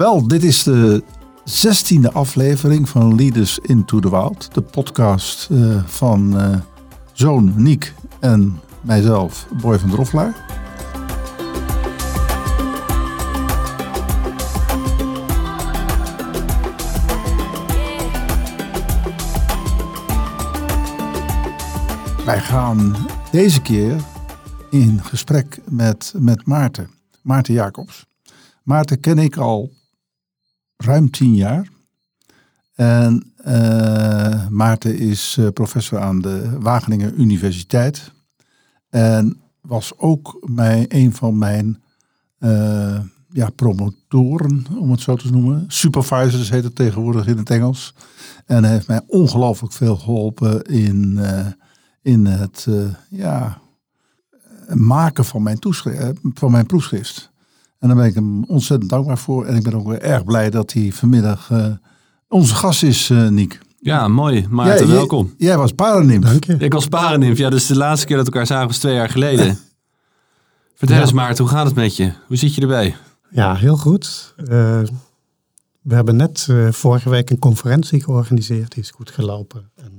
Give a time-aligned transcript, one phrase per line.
[0.00, 1.02] Wel, dit is de
[1.44, 4.54] zestiende aflevering van Leaders into the Wild.
[4.54, 6.56] De podcast uh, van uh,
[7.12, 10.34] zoon Niek en mijzelf, Boy van Droffelaar.
[22.24, 22.96] Wij gaan
[23.30, 23.96] deze keer
[24.70, 26.90] in gesprek met, met Maarten,
[27.22, 28.06] Maarten Jacobs.
[28.62, 29.78] Maarten ken ik al
[30.80, 31.68] ruim tien jaar.
[32.74, 38.12] En uh, Maarten is uh, professor aan de Wageningen Universiteit.
[38.90, 41.82] En was ook mijn, een van mijn
[42.38, 45.64] uh, ja, promotoren, om het zo te noemen.
[45.68, 47.94] Supervisors heet het tegenwoordig in het Engels.
[48.46, 51.20] En heeft mij ongelooflijk veel geholpen in,
[52.02, 52.66] in het
[53.08, 53.60] ja,
[54.74, 55.58] maken van mijn,
[56.34, 57.29] van mijn proefschrift.
[57.80, 59.46] En daar ben ik hem ontzettend dankbaar voor.
[59.46, 61.66] En ik ben ook weer erg blij dat hij vanmiddag uh,
[62.28, 63.60] onze gast is, uh, Niek.
[63.78, 64.46] Ja, mooi.
[64.50, 65.34] Maarten, jij, welkom.
[65.38, 66.24] Jij was paranimf.
[66.24, 66.56] Dank je.
[66.58, 67.38] Ik was paranimf.
[67.38, 69.58] Ja, dus de laatste keer dat we elkaar zagen was twee jaar geleden.
[70.74, 71.02] Vertel ja.
[71.02, 72.12] eens Maarten, hoe gaat het met je?
[72.26, 72.96] Hoe zit je erbij?
[73.30, 74.34] Ja, heel goed.
[74.36, 74.46] Uh,
[75.80, 78.72] we hebben net vorige week een conferentie georganiseerd.
[78.72, 79.70] Die is goed gelopen.
[79.74, 79.92] En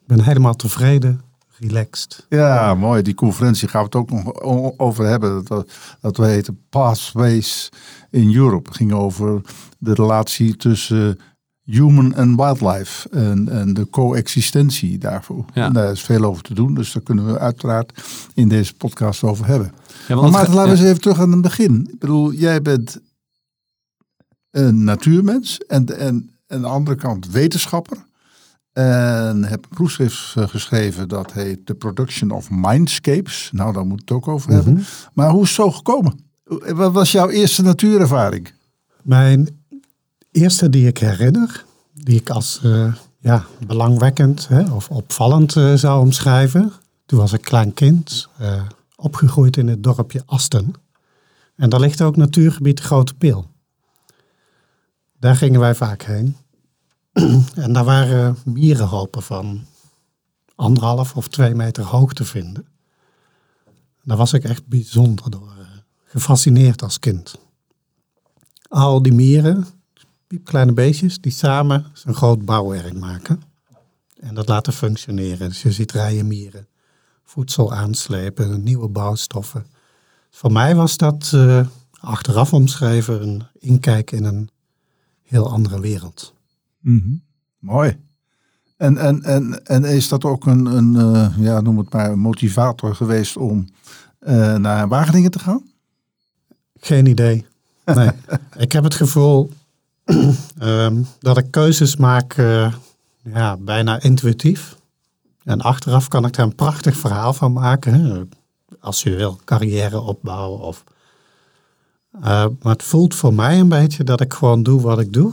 [0.00, 1.20] ik ben helemaal tevreden
[1.58, 2.26] relaxed.
[2.28, 3.02] Ja, mooi.
[3.02, 4.40] Die conferentie gaan we het ook nog
[4.78, 5.44] over hebben.
[5.44, 7.68] Dat, dat we heten Pathways
[8.10, 8.68] in Europe.
[8.68, 9.40] Het ging over
[9.78, 11.18] de relatie tussen
[11.62, 15.44] human en wildlife en, en de coexistentie daarvoor.
[15.54, 15.64] Ja.
[15.64, 18.02] En daar is veel over te doen, dus daar kunnen we uiteraard
[18.34, 19.72] in deze podcast over hebben.
[20.08, 21.88] Ja, maar Maarten, laten we eens even terug aan het begin.
[21.92, 23.00] Ik bedoel, jij bent
[24.50, 27.96] een natuurmens en, en aan de andere kant wetenschapper.
[28.76, 33.50] En heb een proefschrift geschreven dat heet The Production of Mindscapes.
[33.52, 34.72] Nou, daar moet het ook over hebben.
[34.72, 34.86] Mm -hmm.
[35.12, 36.18] Maar hoe is het zo gekomen?
[36.74, 38.52] Wat was jouw eerste natuurervaring?
[39.02, 39.48] Mijn
[40.30, 46.00] eerste die ik herinner, die ik als uh, ja, belangwekkend hè, of opvallend uh, zou
[46.00, 46.72] omschrijven.
[47.06, 48.62] Toen was ik klein kind, uh,
[48.96, 50.72] opgegroeid in het dorpje Asten.
[51.54, 53.46] En daar ligt ook natuurgebied Grote Peel.
[55.18, 56.36] Daar gingen wij vaak heen.
[57.64, 59.64] en daar waren mierenhopen van
[60.54, 62.66] anderhalf of twee meter hoog te vinden.
[64.02, 65.56] Daar was ik echt bijzonder door
[66.04, 67.38] gefascineerd als kind.
[68.68, 69.66] Al die mieren,
[70.26, 73.42] piepkleine beestjes, die samen een groot bouwwerk maken.
[74.20, 75.48] En dat laten functioneren.
[75.48, 76.66] Dus je ziet rijen mieren,
[77.24, 79.66] voedsel aanslepen, nieuwe bouwstoffen.
[80.30, 81.66] Voor mij was dat uh,
[82.00, 84.50] achteraf omschreven een inkijk in een
[85.22, 86.34] heel andere wereld.
[86.90, 87.22] -hmm.
[87.58, 87.96] Mooi.
[88.76, 92.94] En, en, en, en is dat ook een, een uh, ja, noem het maar, motivator
[92.94, 93.68] geweest om
[94.20, 95.62] uh, naar Wageningen te gaan?
[96.80, 97.46] Geen idee.
[97.84, 98.10] Nee.
[98.56, 99.50] ik heb het gevoel
[100.62, 102.72] um, dat ik keuzes maak uh,
[103.22, 104.76] ja, bijna intuïtief.
[105.44, 108.30] En achteraf kan ik daar een prachtig verhaal van maken.
[108.80, 110.60] Als je wil carrière opbouwen.
[110.60, 110.84] Of,
[112.20, 115.32] maar het voelt voor mij een beetje dat ik gewoon doe wat ik doe.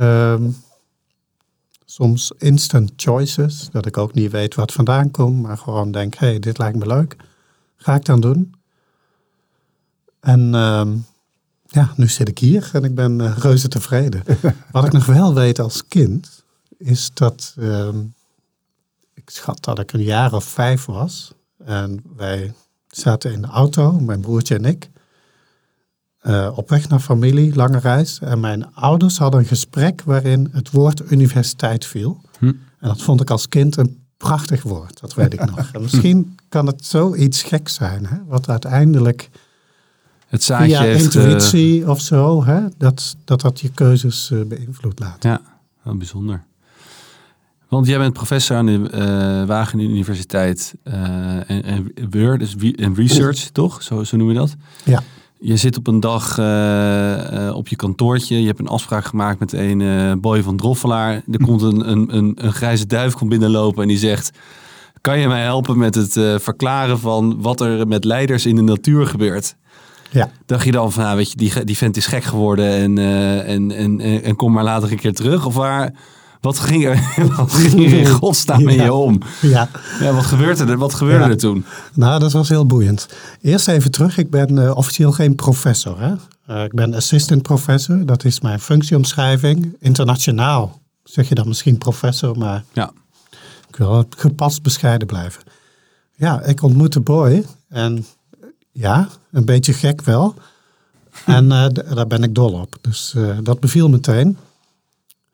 [0.00, 0.56] Um,
[1.92, 6.26] soms instant choices, dat ik ook niet weet wat vandaan komt, maar gewoon denk, hé,
[6.26, 7.16] hey, dit lijkt me leuk.
[7.76, 8.54] Ga ik dan doen.
[10.20, 10.86] En uh,
[11.66, 14.22] ja, nu zit ik hier en ik ben uh, reuze tevreden.
[14.72, 16.44] Wat ik nog wel weet als kind,
[16.78, 17.88] is dat uh,
[19.14, 21.32] ik schat dat ik een jaar of vijf was.
[21.64, 22.54] En wij
[22.88, 24.90] zaten in de auto, mijn broertje en ik,
[26.22, 28.18] uh, op weg naar familie, lange reis.
[28.18, 32.20] En mijn ouders hadden een gesprek waarin het woord universiteit viel.
[32.38, 32.46] Hm.
[32.46, 35.70] En dat vond ik als kind een prachtig woord, dat weet ik nog.
[35.72, 39.30] En misschien kan het zoiets gek zijn, hè, wat uiteindelijk
[40.26, 44.44] het zaadje via heeft, intuïtie uh, of zo, hè, dat, dat dat je keuzes uh,
[44.44, 45.22] beïnvloed laat.
[45.22, 45.40] Ja,
[45.82, 46.44] wel bijzonder.
[47.68, 53.38] Want jij bent professor aan de uh, Wageningen Universiteit en, en Word, dus en Research,
[53.38, 53.82] toch?
[53.82, 54.56] Zo, zo noemen we dat?
[54.84, 55.02] Ja.
[55.42, 56.30] Je zit op een dag
[57.54, 58.40] op je kantoortje.
[58.40, 61.22] Je hebt een afspraak gemaakt met een boy van Droffelaar.
[61.30, 64.30] Er komt een, een, een, een grijze duif komt binnenlopen en die zegt...
[65.00, 66.12] Kan je mij helpen met het
[66.42, 69.56] verklaren van wat er met leiders in de natuur gebeurt?
[70.12, 70.30] Ja.
[70.46, 72.98] Dacht je dan van, nou, weet je, die, die vent is gek geworden en,
[73.46, 75.46] en, en, en, kom maar later een keer terug?
[75.46, 75.94] Of waar,
[76.42, 78.84] wat ging er, wat ging er in godsnaam met ja.
[78.84, 79.20] je om?
[79.40, 79.68] Ja.
[80.00, 80.12] ja.
[80.12, 81.30] Wat gebeurde er, wat gebeurde ja.
[81.30, 81.64] er toen?
[81.94, 83.08] Nou, dat was heel boeiend.
[83.40, 86.00] Eerst even terug, ik ben uh, officieel geen professor.
[86.00, 86.14] Hè?
[86.50, 89.76] Uh, ik ben assistant professor, dat is mijn functieomschrijving.
[89.80, 92.92] Internationaal zeg je dan misschien professor, maar ja.
[93.68, 95.42] ik wil gepast bescheiden blijven.
[96.16, 98.06] Ja, ik ontmoette Boy en
[98.72, 100.34] ja, een beetje gek wel.
[101.26, 102.76] En eh, daar ben ik dol op.
[102.80, 104.36] Dus eh, dat beviel meteen.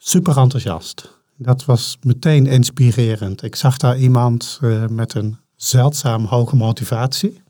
[0.09, 1.19] Super enthousiast.
[1.37, 3.43] Dat was meteen inspirerend.
[3.43, 7.43] Ik zag daar iemand eh, met een zeldzaam hoge motivatie.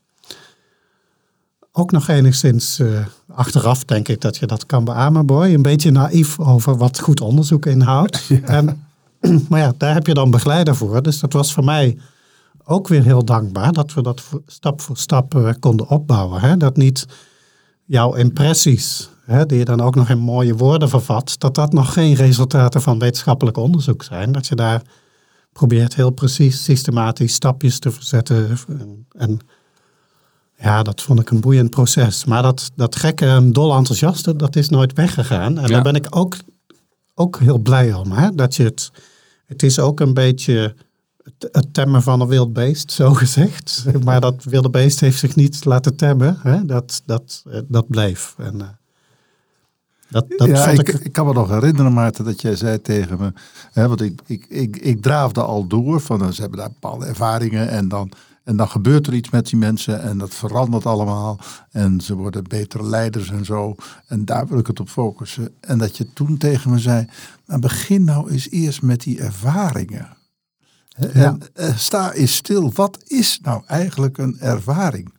[1.71, 5.53] Ook nog enigszins eh, achteraf denk ik dat je dat kan beamen, Boy.
[5.53, 8.29] Een beetje naïef over wat goed onderzoek inhoudt.
[8.43, 8.87] En,
[9.49, 11.01] maar ja, daar heb je dan begeleider voor.
[11.01, 11.97] Dus dat was voor mij
[12.63, 16.41] ook weer heel dankbaar dat we dat stap voor stap eh, konden opbouwen.
[16.41, 16.57] Hè?
[16.57, 17.05] Dat niet
[17.85, 21.93] jouw impressies, hè, die je dan ook nog in mooie woorden vervat, dat dat nog
[21.93, 24.31] geen resultaten van wetenschappelijk onderzoek zijn.
[24.31, 24.81] Dat je daar
[25.53, 28.57] probeert heel precies, systematisch stapjes te verzetten.
[29.11, 29.39] En,
[30.55, 32.25] ja, dat vond ik een boeiend proces.
[32.25, 35.57] Maar dat, dat gekke en dol enthousiaste, dat is nooit weggegaan.
[35.57, 35.67] En Ja.
[35.67, 36.35] daar ben ik ook,
[37.15, 38.11] ook heel blij om.
[38.11, 38.35] Hè?
[38.35, 38.91] Dat je het,
[39.45, 40.75] het is ook een beetje
[41.23, 43.85] het, het temmen van een wild beest, zo gezegd.
[44.03, 46.37] Maar dat wilde beest heeft zich niet laten temmen.
[46.41, 46.65] Hè?
[46.65, 48.35] Dat, dat, eh, dat bleef.
[48.37, 48.67] En, eh,
[50.09, 50.99] dat, dat ja, vond ik, ik...
[50.99, 53.33] ik, kan me nog herinneren, Maarten, dat jij zei tegen me.
[53.71, 57.05] Hè, want ik, ik, ik, ik draafde al door van eh, ze hebben daar bepaalde
[57.05, 57.69] ervaringen.
[57.69, 58.11] En dan,
[58.43, 60.01] en dan gebeurt er iets met die mensen.
[60.01, 61.39] En dat verandert allemaal.
[61.71, 63.75] En ze worden betere leiders en zo.
[64.07, 65.49] En daar wil ik het op focussen.
[65.59, 67.07] En dat je toen tegen me zei.
[67.45, 70.17] Maar begin nou eens eerst met die ervaringen.
[71.13, 72.71] En eh, sta eens stil.
[72.73, 75.13] Wat is nou eigenlijk een ervaring?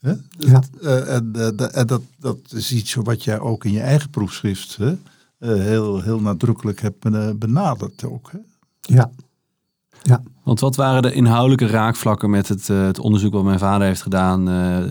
[0.00, 0.12] Hè?
[0.38, 0.62] Ja.
[0.82, 4.76] Eh, en eh, en dat, dat is iets wat jij ook in je eigen proefschrift
[4.76, 4.90] hè,
[5.38, 7.00] eh, heel, heel nadrukkelijk hebt
[7.38, 8.30] benaderd ook.
[8.32, 8.38] Hè?
[8.80, 9.10] Ja.
[10.02, 10.22] Ja.
[10.44, 14.48] Want wat waren de inhoudelijke raakvlakken met het, het onderzoek wat mijn vader heeft gedaan
[14.48, 14.90] eh, eh,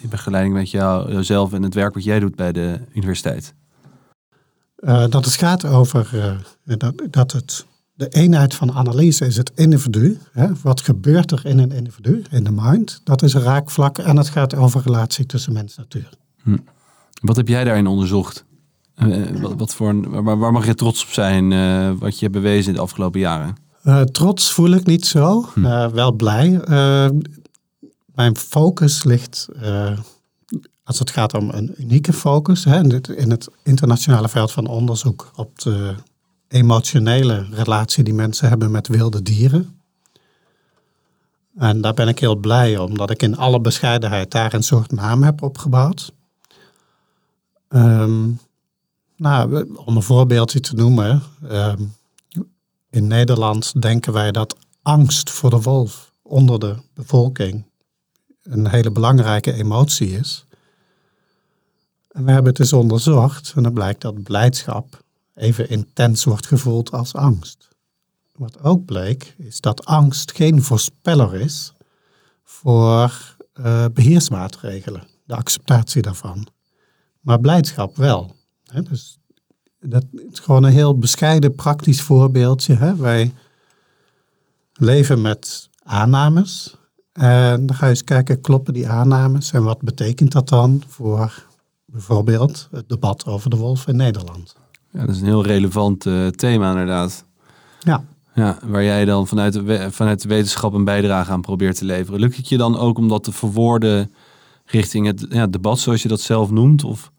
[0.00, 3.54] in begeleiding met jou, jouzelf en het werk wat jij doet bij de universiteit?
[4.76, 7.66] Eh, dat het gaat over eh, dat, dat het,
[7.98, 10.18] de eenheid van analyse is het individu.
[10.32, 10.48] Hè?
[10.62, 13.00] Wat gebeurt er in een individu, in de mind?
[13.04, 13.98] Dat is een raakvlak.
[13.98, 16.08] En het gaat over relatie tussen mens en natuur.
[17.20, 18.44] Wat heb jij daarin onderzocht?
[18.94, 22.26] Eh, wat, wat voor een, waar, waar mag je trots op zijn eh, wat je
[22.26, 23.56] hebt bewezen in de afgelopen jaren?
[23.82, 25.48] Eh, trots voel ik niet zo.
[25.54, 26.60] Eh, wel blij.
[28.14, 29.48] Mijn focus ligt,
[30.84, 34.66] als het gaat om een unieke focus, hè, in, het, in het internationale veld van
[34.66, 35.94] onderzoek op de
[36.48, 39.80] emotionele relatie die mensen hebben met wilde dieren.
[41.56, 44.90] En daar ben ik heel blij om, dat ik in alle bescheidenheid daar een soort
[44.92, 46.12] naam heb opgebouwd.
[47.68, 48.30] Ehm,
[49.16, 51.22] nou, om een voorbeeldje te noemen.
[51.48, 51.82] ehm,
[52.90, 57.64] in Nederland denken wij dat angst voor de wolf onder de bevolking
[58.42, 60.46] een hele belangrijke emotie is.
[62.08, 65.02] En we hebben het dus onderzocht en dan blijkt dat blijdschap
[65.38, 67.68] even intens wordt gevoeld als angst.
[68.32, 71.72] Wat ook bleek is dat angst geen voorspeller is
[72.44, 76.46] voor eh, beheersmaatregelen, de acceptatie daarvan.
[77.20, 78.36] Maar blijdschap wel.
[78.64, 78.82] Hè?
[78.82, 79.18] Dus
[79.80, 82.74] dat is gewoon een heel bescheiden praktisch voorbeeldje.
[82.74, 82.96] Hè?
[82.96, 83.32] Wij
[84.72, 86.76] leven met aannames.
[87.12, 89.52] En dan ga je eens kijken, kloppen die aannames?
[89.52, 91.46] En wat betekent dat dan voor
[91.84, 94.56] bijvoorbeeld het debat over de wolf in Nederland?
[94.90, 97.24] Ja, dat is een heel relevant eh, thema inderdaad.
[97.78, 98.04] Ja,
[98.34, 102.20] Ja, waar jij dan vanuit de, vanuit de wetenschap een bijdrage aan probeert te leveren.
[102.20, 104.12] Lukt het je dan ook om dat te verwoorden
[104.64, 106.84] richting het ja, debat, zoals je dat zelf noemt?
[106.84, 107.12] Of,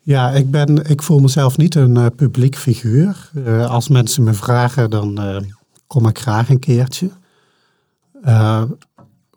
[0.00, 3.30] ja ik, ben, ik voel mezelf niet een eh, publiek figuur.
[3.44, 5.18] Eh, als mensen me vragen, dan
[5.86, 7.10] kom ik graag een keertje.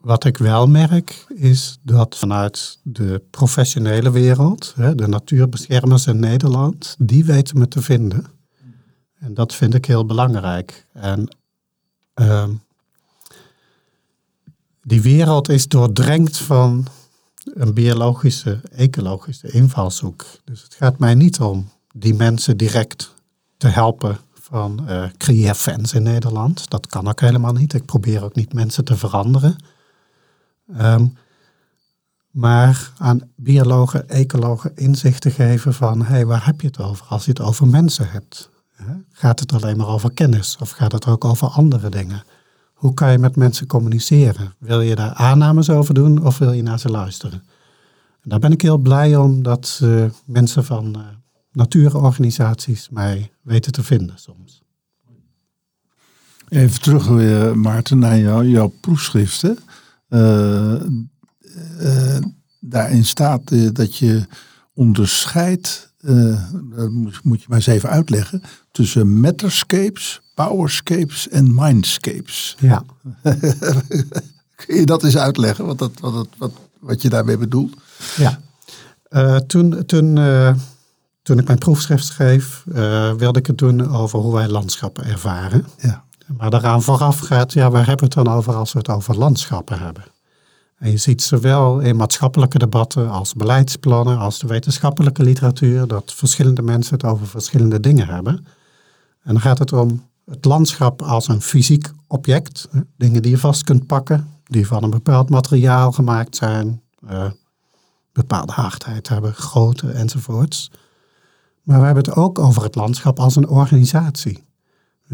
[0.02, 7.24] Wat ik wel merk, is dat vanuit de professionele wereld, de natuurbeschermers in Nederland, die
[7.24, 8.26] weten me te vinden.
[9.18, 10.86] En dat vind ik heel belangrijk.
[10.92, 11.36] En
[12.14, 12.50] ehm,
[14.82, 16.86] die wereld is doordrenkt van
[17.54, 20.24] een biologische, ecologische invalshoek.
[20.44, 23.14] Dus het gaat mij niet om die mensen direct
[23.56, 26.70] te helpen van eh creëer fans in Nederland.
[26.70, 27.74] Dat kan ook helemaal niet.
[27.74, 29.56] Ik probeer ook niet mensen te veranderen.
[30.76, 31.06] Ehm,
[32.30, 37.24] maar aan biologen, ecologen inzicht te geven van, hey, waar heb je het over als
[37.24, 38.50] je het over mensen hebt?
[39.12, 42.22] Gaat het alleen maar over kennis of gaat het ook over andere dingen?
[42.72, 44.54] Hoe kan je met mensen communiceren?
[44.58, 47.42] Wil je daar aannames over doen of wil je naar ze luisteren?
[48.22, 51.00] En daar ben ik heel blij om dat eh, mensen van eh,
[51.52, 54.62] natuurorganisaties mij weten te vinden soms.
[56.48, 59.58] Even terug weer, Maarten, naar jou, jouw proefschriften.
[60.12, 60.74] Eh,
[61.78, 62.22] eh,
[62.60, 64.26] daarin staat eh, dat je
[64.74, 66.90] onderscheidt, dat
[67.22, 72.56] moet- je maar eens even uitleggen, tussen matterscapes, powerscapes en mindscapes.
[72.60, 72.84] Ja,
[74.56, 77.74] Kun je dat eens uitleggen, wat, dat, wat, dat, wat, wat je daarmee bedoelt?
[78.16, 78.40] ja.
[79.46, 80.14] Toen, toen,
[81.22, 82.62] toen ik mijn proefschrift schreef,
[83.16, 85.66] wilde ik het doen over hoe wij landschappen ervaren.
[85.78, 86.04] Ja.
[86.36, 89.18] Maar daaraan vooraf gaat, ja, waar hebben we het dan over als we het over
[89.18, 90.04] landschappen hebben?
[90.78, 96.62] En je ziet zowel in maatschappelijke debatten als beleidsplannen, als de wetenschappelijke literatuur, dat verschillende
[96.62, 98.46] mensen het over verschillende dingen hebben.
[99.22, 103.64] En dan gaat het om het landschap als een fysiek object, dingen die je vast
[103.64, 107.30] kunt pakken, die van een bepaald materiaal gemaakt zijn, eh,
[108.12, 110.70] bepaalde hardheid hebben, grootte enzovoorts.
[111.62, 114.44] Maar we hebben het ook over het landschap als een organisatie.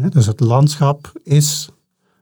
[0.07, 1.69] Dus het landschap is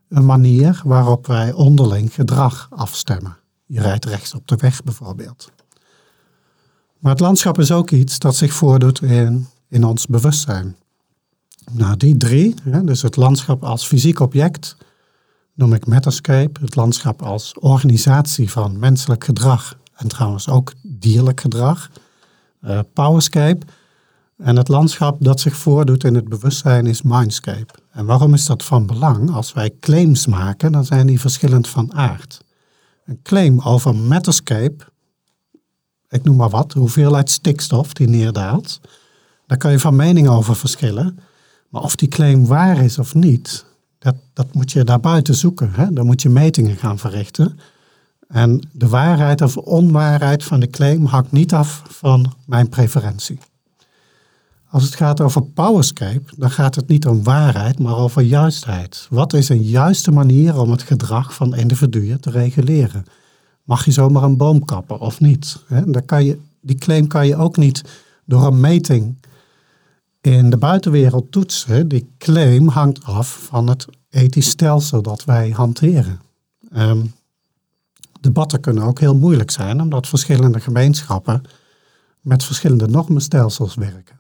[0.10, 3.38] een manier waarop wij onderling gedrag afstemmen.
[3.66, 5.52] Je rijdt rechts op de weg bijvoorbeeld.
[7.00, 10.76] Maar het landschap is ook iets dat zich voordoet in, in ons bewustzijn.
[11.72, 14.78] Nou, die drie, dus het landschap als fysiek object,
[15.54, 16.60] noem ik Metascape.
[16.62, 21.90] Het landschap als organisatie van menselijk gedrag en trouwens ook dierlijk gedrag,
[22.62, 23.66] eh, Powerscape.
[24.38, 27.74] En het landschap dat zich voordoet in het bewustzijn is Mindscape.
[27.92, 29.32] En waarom is dat van belang?
[29.32, 32.44] Als wij claims maken, dan zijn die verschillend van aard.
[33.06, 34.86] Een claim over Metascape,
[36.10, 38.80] ik noem maar wat, hoeveelheid stikstof die neerdaalt,
[39.48, 41.20] daar kan je van mening over verschillen.
[41.70, 43.66] Maar of die claim waar is of niet,
[44.00, 45.72] dat, dat moet je daarbuiten zoeken.
[45.74, 45.94] Hè?
[45.94, 47.60] Dan moet je metingen gaan verrichten.
[48.28, 53.40] En de waarheid of onwaarheid van de claim hangt niet af van mijn preferentie.
[54.78, 59.08] Als het gaat over Powerscape, dan gaat het niet om waarheid, maar over juistheid.
[59.10, 63.06] Wat is een juiste manier om het gedrag van individuen te reguleren?
[63.64, 65.64] Mag je zomaar een boom kappen of niet?
[65.86, 67.84] Dan kan je, die claim kan je ook niet
[68.26, 69.16] door een meting
[70.22, 71.88] in de buitenwereld toetsen.
[71.88, 76.22] Die claim hangt af van het ethisch stelsel dat wij hanteren.
[76.72, 77.06] Ehm,
[78.20, 81.42] debatten kunnen ook heel moeilijk zijn, omdat verschillende gemeenschappen
[82.22, 84.17] met verschillende normenstelsels werken.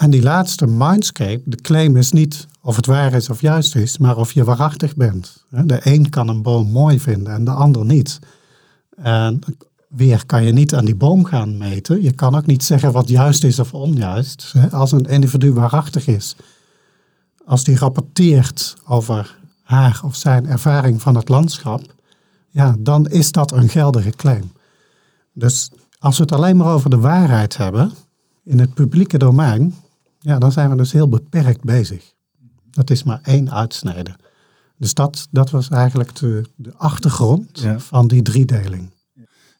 [0.00, 3.98] En die laatste Mindscape, de claim is niet of het waar is of juist is,
[3.98, 5.44] maar of je waarachtig bent.
[5.50, 8.18] De een kan een boom mooi vinden en de ander niet.
[8.96, 9.40] En
[9.88, 12.02] weer kan je niet aan die boom gaan meten.
[12.02, 14.54] Je kan ook niet zeggen wat juist is of onjuist.
[14.70, 16.36] Als een individu waarachtig is,
[17.44, 21.94] als die rapporteert over haar of zijn ervaring van het landschap,
[22.48, 24.52] ja, dan is dat een geldige claim.
[25.32, 27.92] Dus als we het alleen maar over de waarheid hebben
[28.44, 29.74] in het publieke domein,
[30.20, 32.12] ja, dan zijn we dus heel beperkt bezig.
[32.70, 34.16] Dat is maar één uitsnede.
[34.76, 37.78] Dus dat, dat was eigenlijk de, de achtergrond Ja.
[37.78, 38.90] van die driedeling.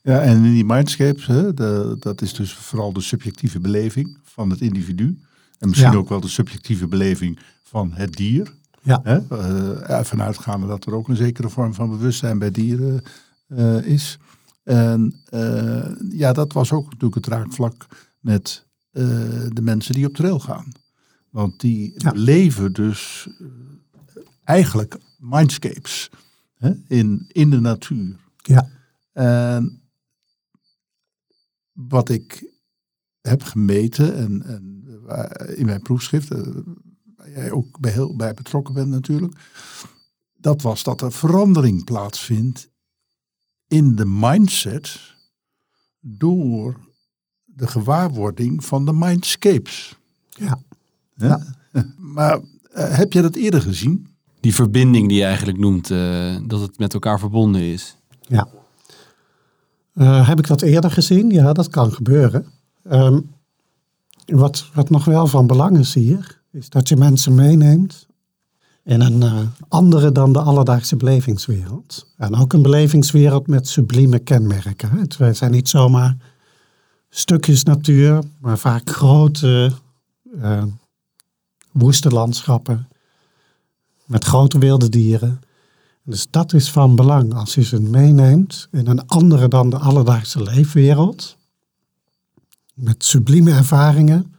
[0.03, 4.51] Ja, en in die mindscapes, hè, de, dat is dus vooral de subjectieve beleving van
[4.51, 5.19] het individu.
[5.59, 5.97] En misschien Ja.
[5.99, 8.55] ook wel de subjectieve beleving van het dier.
[8.83, 9.19] Ja, Hè?
[9.89, 13.03] Ja, vanuitgaande dat er ook een zekere vorm van bewustzijn bij dieren
[13.49, 14.19] eh, is.
[14.63, 15.15] En
[16.11, 17.87] ja, dat was ook natuurlijk het raakvlak
[18.21, 19.03] met eh,
[19.49, 20.73] de mensen die op trail gaan.
[21.31, 22.11] Want die Ja.
[22.15, 23.47] leven dus eh,
[24.45, 26.11] eigenlijk mindscapes
[26.55, 28.17] hè, in, in de natuur.
[28.37, 28.69] ja,
[29.13, 29.83] En
[31.73, 32.53] wat ik
[33.21, 36.47] heb gemeten en, en waar- in mijn proefschrift, eh,
[37.17, 39.35] waar jij ook bij, heel, bij betrokken bent natuurlijk,
[40.39, 42.69] dat was dat er verandering plaatsvindt
[43.67, 45.01] in de mindset
[46.01, 46.89] door
[47.61, 49.97] de gewaarwording van de mindscapes.
[50.29, 50.59] ja.
[51.15, 51.41] Ja.
[51.97, 52.41] Maar
[52.73, 54.07] eh, heb je dat eerder gezien?
[54.41, 57.97] Die verbinding die je eigenlijk noemt, eh, dat het met elkaar verbonden is.
[58.21, 58.49] Ja.
[59.93, 61.31] Eh, heb ik dat eerder gezien?
[61.31, 62.47] Ja, dat kan gebeuren.
[62.83, 63.21] Ehm,
[64.27, 68.07] wat, wat nog wel van belang is hier, is dat je mensen meeneemt
[68.85, 72.07] in een andere dan de alledaagse belevingswereld.
[72.17, 74.91] En ook een belevingswereld met sublieme kenmerken.
[74.91, 74.99] hè.
[74.99, 76.17] Het wij zijn niet zomaar
[77.11, 79.73] stukjes natuur, maar vaak grote,
[80.41, 80.65] eh,
[81.73, 82.89] woeste landschappen
[84.05, 85.41] met grote wilde dieren.
[86.03, 90.43] Dus dat is van belang als je ze meeneemt in een andere dan de alledaagse
[90.43, 91.37] leefwereld.
[92.75, 94.35] Met sublieme ervaringen.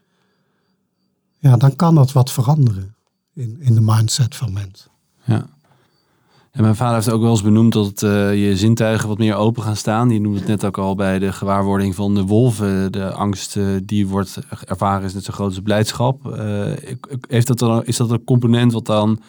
[1.40, 2.96] Ja, dan kan dat wat veranderen
[3.34, 4.92] in, in de mindset van mensen.
[5.24, 5.50] Ja.
[6.52, 9.64] En mijn vader heeft ook wel eens benoemd dat eh, je zintuigen wat meer open
[9.64, 10.08] gaan staan.
[10.08, 12.92] Die noemde het net ook al bij de gewaarwording van de wolven.
[12.92, 16.32] De angst eh, die wordt ervaren is net zo groot als blijdschap.
[16.32, 16.72] Eh,
[17.28, 19.20] heeft dat dan, is dat een component wat dan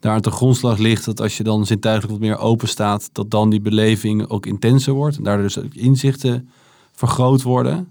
[0.00, 1.04] daar de grondslag ligt?
[1.04, 4.92] Dat als je dan zintuigelijk wat meer open staat, dat dan die beleving ook intenser
[4.92, 5.16] wordt.
[5.16, 6.48] En daardoor dus ook inzichten
[6.92, 7.88] vergroot worden.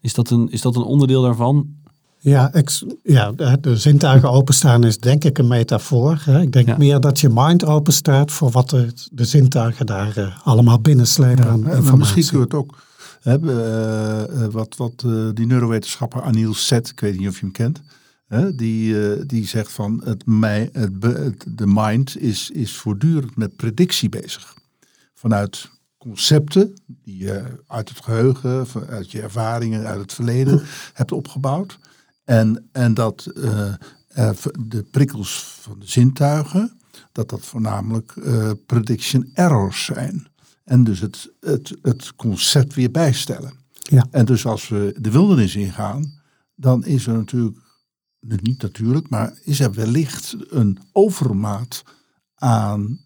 [0.00, 1.66] Is dat een, is dat een onderdeel daarvan?
[2.24, 6.20] Ja, ex- ja de, de zintuigen openstaan is denk ik een metafoor.
[6.24, 6.40] Hè.
[6.40, 6.76] Ik denk Ja.
[6.76, 11.60] meer dat je mind openstaat voor wat de, de zintuigen daar eh, allemaal binnenslepen aan
[11.62, 11.98] maar informatie.
[11.98, 12.90] misschien kunnen we het ook
[13.22, 17.40] Hè, eh, eh, wat wat eh, die neurowetenschapper Anil Set, ik weet niet of je
[17.40, 17.82] hem kent,
[18.26, 21.00] hè, die, eh, die zegt van het, mij, het,
[21.48, 24.54] de mind is, is voortdurend met predictie bezig.
[25.14, 30.62] Vanuit concepten die je uit het geheugen, van- uit je ervaringen, uit het verleden
[30.92, 31.78] hebt opgebouwd.
[32.24, 33.74] En, en dat eh,
[34.68, 36.80] de prikkels van de zintuigen,
[37.12, 40.26] dat dat voornamelijk eh, prediction errors zijn.
[40.64, 43.52] En dus het, het, het concept weer bijstellen.
[43.72, 44.06] Ja.
[44.10, 46.20] En dus als we de wildernis ingaan,
[46.54, 47.58] dan is er natuurlijk,
[48.20, 51.82] niet natuurlijk, maar is er wellicht een overmaat
[52.34, 53.00] aan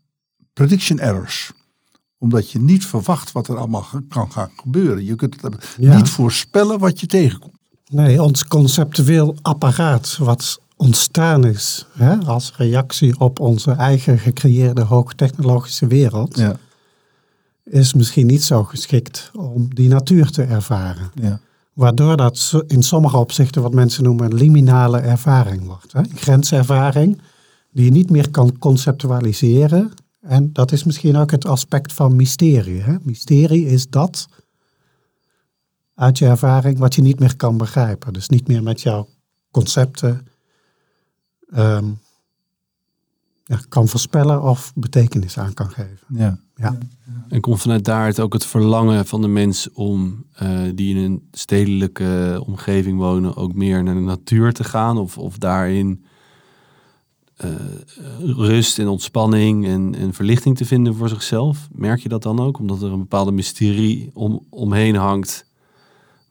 [0.52, 1.52] prediction errors.
[2.18, 5.04] Omdat je niet verwacht wat er allemaal kan gaan gebeuren.
[5.04, 5.96] Je kunt het Ja.
[5.96, 7.55] niet voorspellen wat je tegenkomt.
[7.90, 15.86] Nee, ons conceptueel apparaat wat ontstaan is hè, als reactie op onze eigen gecreëerde hoogtechnologische
[15.86, 16.56] wereld, Ja,
[17.64, 21.10] is misschien niet zo geschikt om die natuur te ervaren.
[21.14, 21.40] ja,
[21.72, 25.92] Waardoor dat in sommige opzichten wat mensen noemen een liminale ervaring wordt.
[25.92, 25.98] Hè?
[25.98, 27.20] Een grenservaring
[27.72, 29.92] die je niet meer kan conceptualiseren.
[30.20, 32.80] En dat is misschien ook het aspect van mysterie.
[32.80, 32.94] Hè?
[33.02, 34.28] Mysterie is dat
[35.96, 38.12] uit je ervaring wat je niet meer kan begrijpen.
[38.12, 39.08] Dus niet meer met jouw
[39.50, 40.26] concepten
[41.50, 41.90] ehm,
[43.44, 46.06] ja, kan voorspellen of betekenis aan kan geven.
[46.08, 46.38] ja.
[46.56, 46.78] Ja.
[47.28, 51.04] En komt vanuit daar het ook het verlangen van de mens om, eh, die in
[51.04, 54.98] een stedelijke omgeving wonen, ook meer naar de natuur te gaan?
[54.98, 56.04] Of, of daarin
[57.36, 57.50] eh,
[58.20, 61.68] rust en ontspanning en, en verlichting te vinden voor zichzelf?
[61.72, 62.58] Merk je dat dan ook?
[62.58, 65.45] Omdat er een bepaalde mysterie om, omheen hangt,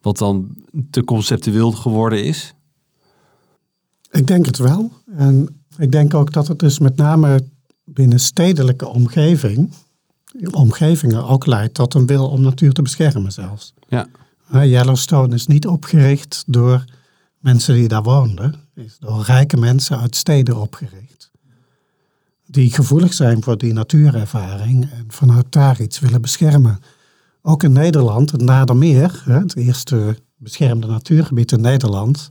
[0.06, 0.56] wat dan
[0.90, 2.54] te conceptueel geworden is?
[4.10, 4.92] Ik denk het wel.
[5.16, 7.44] En ik denk ook dat het dus met name
[7.84, 9.72] binnen stedelijke omgeving,
[10.50, 13.74] omgevingen ook leidt tot een wil om natuur te beschermen zelfs.
[13.88, 14.06] Ja.
[14.50, 16.84] Yellowstone is niet opgericht door
[17.38, 18.54] mensen die daar woonden.
[18.74, 21.30] Het is door rijke mensen uit steden opgericht.
[22.46, 26.80] Die gevoelig zijn voor die natuurervaring en vanuit daar iets willen beschermen.
[27.48, 32.30] Ook in Nederland, het Nadermeer, het eerste beschermde natuurgebied in Nederland,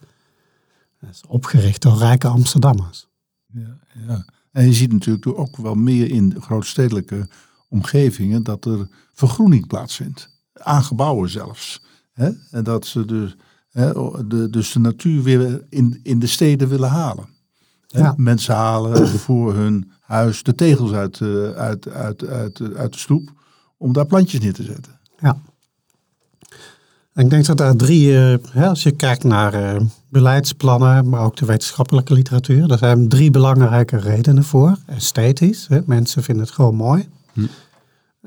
[1.10, 3.08] is opgericht door rijke Amsterdammers.
[3.46, 4.26] Ja, ja.
[4.52, 7.28] En je ziet natuurlijk ook wel meer in grootstedelijke
[7.70, 10.30] omgevingen dat er vergroening plaatsvindt.
[10.54, 11.82] Aan gebouwen zelfs.
[12.14, 12.30] Hè?
[12.52, 13.36] En dat ze dus,
[13.70, 13.94] hè,
[14.28, 17.28] de, dus de natuur weer in, in de steden willen halen.
[17.88, 18.14] Ja.
[18.18, 23.34] Mensen halen voor hun huis de tegels uit, eh, uit, uit, uit, uit de stoep
[23.78, 24.95] om daar plantjes neer te zetten.
[25.20, 25.38] Ja.
[27.16, 31.36] Ik denk dat daar drie, eh, hè, als je kijkt naar eh, beleidsplannen, maar ook
[31.38, 34.78] de wetenschappelijke literatuur, daar zijn drie belangrijke redenen voor.
[34.86, 37.10] Esthetisch, hè, mensen vinden het gewoon mooi.
[37.34, 37.46] Hm.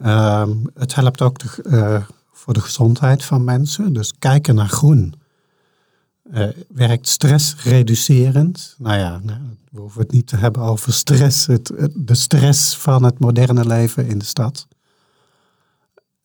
[0.03, 5.15] Ehm, het helpt ook de, eh, voor de gezondheid van mensen, dus kijken naar groen.
[6.69, 8.75] werkt stressreducerend.
[8.79, 9.39] Nou ja, nou,
[9.71, 14.07] we hoeven het niet te hebben over stress, het- de stress van het moderne leven
[14.07, 14.68] in de stad.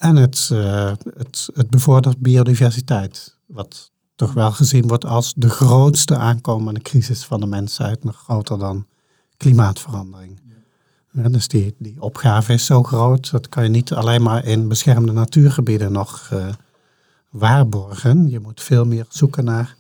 [0.04, 3.38] En het, eh, het, het bevordert biodiversiteit.
[3.46, 8.04] Wat toch wel gezien wordt als de grootste aankomende crisis van de mensheid.
[8.04, 8.86] Nog groter dan
[9.38, 10.42] klimaatverandering.
[11.12, 13.32] Ja, dus die, die opgave is zo groot.
[13.32, 16.48] Dat kan je niet alleen maar in beschermde natuurgebieden nog eh,
[17.30, 18.30] waarborgen.
[18.30, 19.76] Je moet veel meer zoeken naar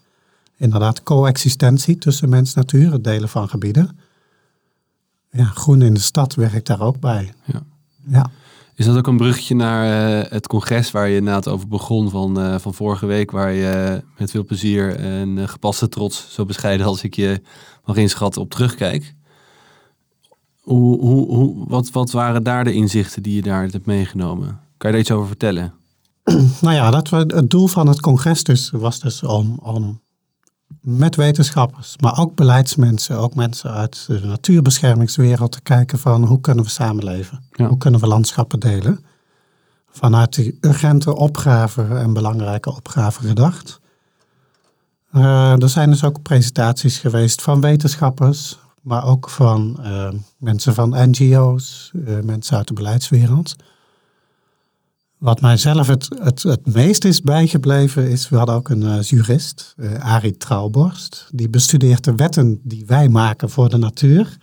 [0.57, 2.91] inderdaad coexistentie tussen mens en natuur.
[2.91, 3.99] Het delen van gebieden.
[5.29, 7.33] Ja, groen in de stad werkt daar ook bij.
[7.45, 7.63] Ja.
[8.05, 8.31] Ja.
[8.75, 9.85] Is dat ook een bruggetje naar
[10.21, 13.69] eh, het congres waar je inderdaad over begon van, eh, van vorige week, waar je
[13.69, 17.41] eh, met veel plezier en gepaste trots, zo bescheiden als ik je
[17.85, 19.15] mag inschatten, op terugkijk?
[20.59, 24.47] Hoe, hoe, hoe, wat, wat waren daar de inzichten die je daar hebt meegenomen?
[24.47, 25.73] Kan je daar iets over vertellen?
[26.61, 30.01] Nou ja, dat het doel van het congres dus, was dus om, om
[30.81, 36.63] met wetenschappers, maar ook beleidsmensen, ook mensen uit de natuurbeschermingswereld te kijken van hoe kunnen
[36.63, 37.43] we samenleven?
[37.51, 37.67] Ja.
[37.67, 39.05] Hoe kunnen we landschappen delen?
[39.89, 43.81] Vanuit die urgente opgave en belangrijke opgave gedacht.
[45.11, 51.09] Eh, er zijn dus ook presentaties geweest van wetenschappers, maar ook van eh, mensen van
[51.09, 53.55] NGO's, eh, mensen uit de beleidswereld.
[55.23, 59.73] Wat mijzelf het, het, het meest is bijgebleven is, we hadden ook een eh, jurist,
[59.77, 64.37] eh Arie Trouwborst, die bestudeert de wetten die wij maken voor de natuur.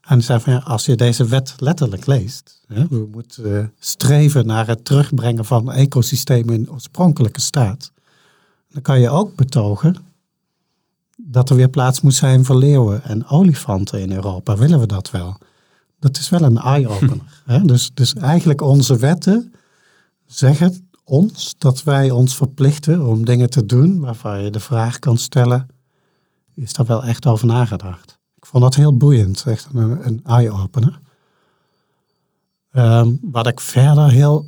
[0.00, 4.46] En zei van ja, als je deze wet letterlijk leest, hè, we moeten eh, streven
[4.46, 7.92] naar het terugbrengen van ecosystemen in oorspronkelijke staat,
[8.68, 9.96] dan kan je ook betogen
[11.16, 14.56] dat er weer plaats moet zijn voor leeuwen en olifanten in Europa.
[14.56, 15.38] Willen we dat wel?
[15.98, 17.66] Dat is wel een eye-opener.
[17.66, 19.50] Dus, dus eigenlijk onze wetten
[20.26, 25.18] zeggen ons, dat wij ons verplichten om dingen te doen waarvan je de vraag kan
[25.18, 25.66] stellen,
[26.54, 28.18] is daar wel echt over nagedacht?
[28.36, 31.00] Ik vond dat heel boeiend, echt een, een eye-opener.
[32.72, 34.46] Ehm, wat ik verder heel,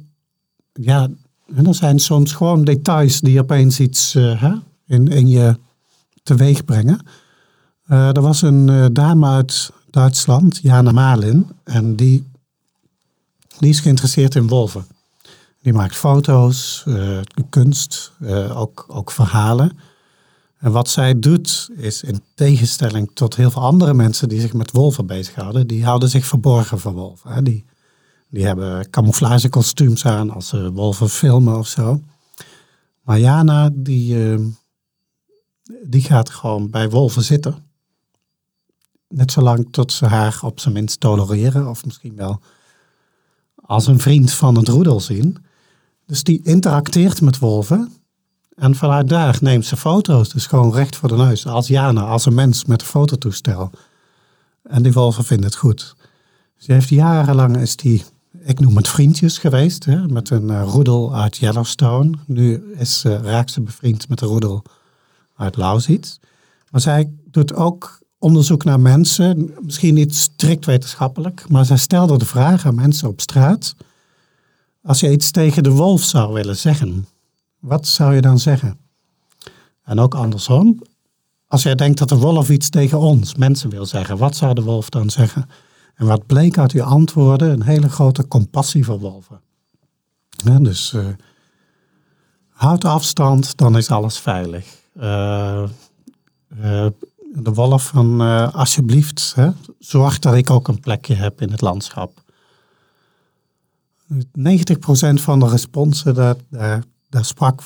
[0.72, 1.08] ja,
[1.54, 4.52] er zijn soms gewoon details die opeens iets uh,
[4.86, 5.58] in, in je
[6.22, 7.06] teweeg brengen.
[7.86, 12.24] Uh, er was een uh, dame uit Duitsland, Jana Malin, en die,
[13.58, 14.86] die is geïnteresseerd in wolven.
[15.68, 18.12] Die maakt foto's, uh, kunst,
[18.54, 19.78] ook, ook verhalen.
[20.58, 24.70] En wat zij doet is in tegenstelling tot heel veel andere mensen die zich met
[24.70, 27.32] wolven bezighouden, die houden zich verborgen voor wolven.
[27.32, 27.42] Hè.
[27.42, 27.64] Die,
[28.28, 32.02] die hebben camouflagekostuums aan als ze wolven filmen of zo.
[33.02, 34.38] Maar Jana, die,
[35.82, 37.56] die gaat gewoon bij wolven zitten.
[39.08, 42.40] Net zolang tot ze haar op zijn minst tolereren, of misschien wel
[43.54, 45.46] als een vriend van het roedel zien.
[46.08, 47.92] Dus die interacteert met wolven.
[48.54, 51.46] En vanuit daar neemt ze foto's, dus gewoon recht voor de neus.
[51.46, 53.70] Als Jana, als een mens met een fototoestel.
[54.62, 55.96] En die wolven vinden het goed.
[56.56, 58.04] Ze heeft jarenlang, is die,
[58.40, 62.12] ik noem het vriendjes geweest, hè, met een uh, roedel uit Yellowstone.
[62.26, 64.62] Nu is, uh, raakt ze bevriend met een roedel
[65.36, 66.18] uit Lausitz.
[66.70, 72.26] Maar zij doet ook onderzoek naar mensen, misschien niet strikt wetenschappelijk, maar zij stelde de
[72.26, 73.74] vraag aan mensen op straat:
[74.88, 77.06] als je iets tegen de wolf zou willen zeggen,
[77.58, 78.78] wat zou je dan zeggen?
[79.82, 80.82] En ook andersom,
[81.46, 84.62] als jij denkt dat de wolf iets tegen ons, mensen, wil zeggen, wat zou de
[84.62, 85.48] wolf dan zeggen?
[85.94, 87.50] En wat bleek uit uw antwoorden?
[87.50, 89.40] Een hele grote compassie voor wolven.
[90.60, 91.06] Dus uh,
[92.48, 94.66] houd afstand, dan is alles veilig.
[94.96, 95.62] Uh,
[96.62, 96.86] uh,
[97.34, 98.20] de wolf van
[98.52, 102.26] alsjeblieft, hè, zorg dat ik ook een plekje heb in het landschap.
[104.12, 104.14] 90%
[105.14, 107.62] van de responsen, daar, daar, daar sprak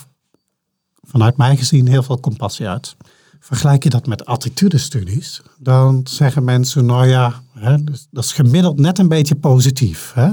[1.01, 2.95] vanuit mij gezien heel veel compassie uit.
[3.39, 8.79] Vergelijk je dat met attitudestudies, dan zeggen mensen, nou ja, hè, dus dat is gemiddeld
[8.79, 10.13] net een beetje positief.
[10.13, 10.31] Hè?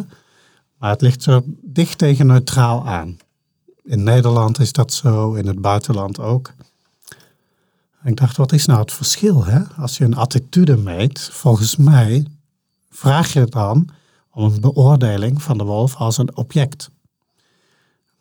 [0.79, 3.19] Maar het ligt zo dicht tegen neutraal aan.
[3.83, 6.53] In Nederland is dat zo, in het buitenland ook.
[8.05, 9.45] Ik dacht, wat is nou het verschil?
[9.45, 9.61] Hè?
[9.77, 12.27] Als je een attitude meet, volgens mij
[12.91, 13.89] vraag je dan
[14.33, 16.91] om een beoordeling van de wolf als een object.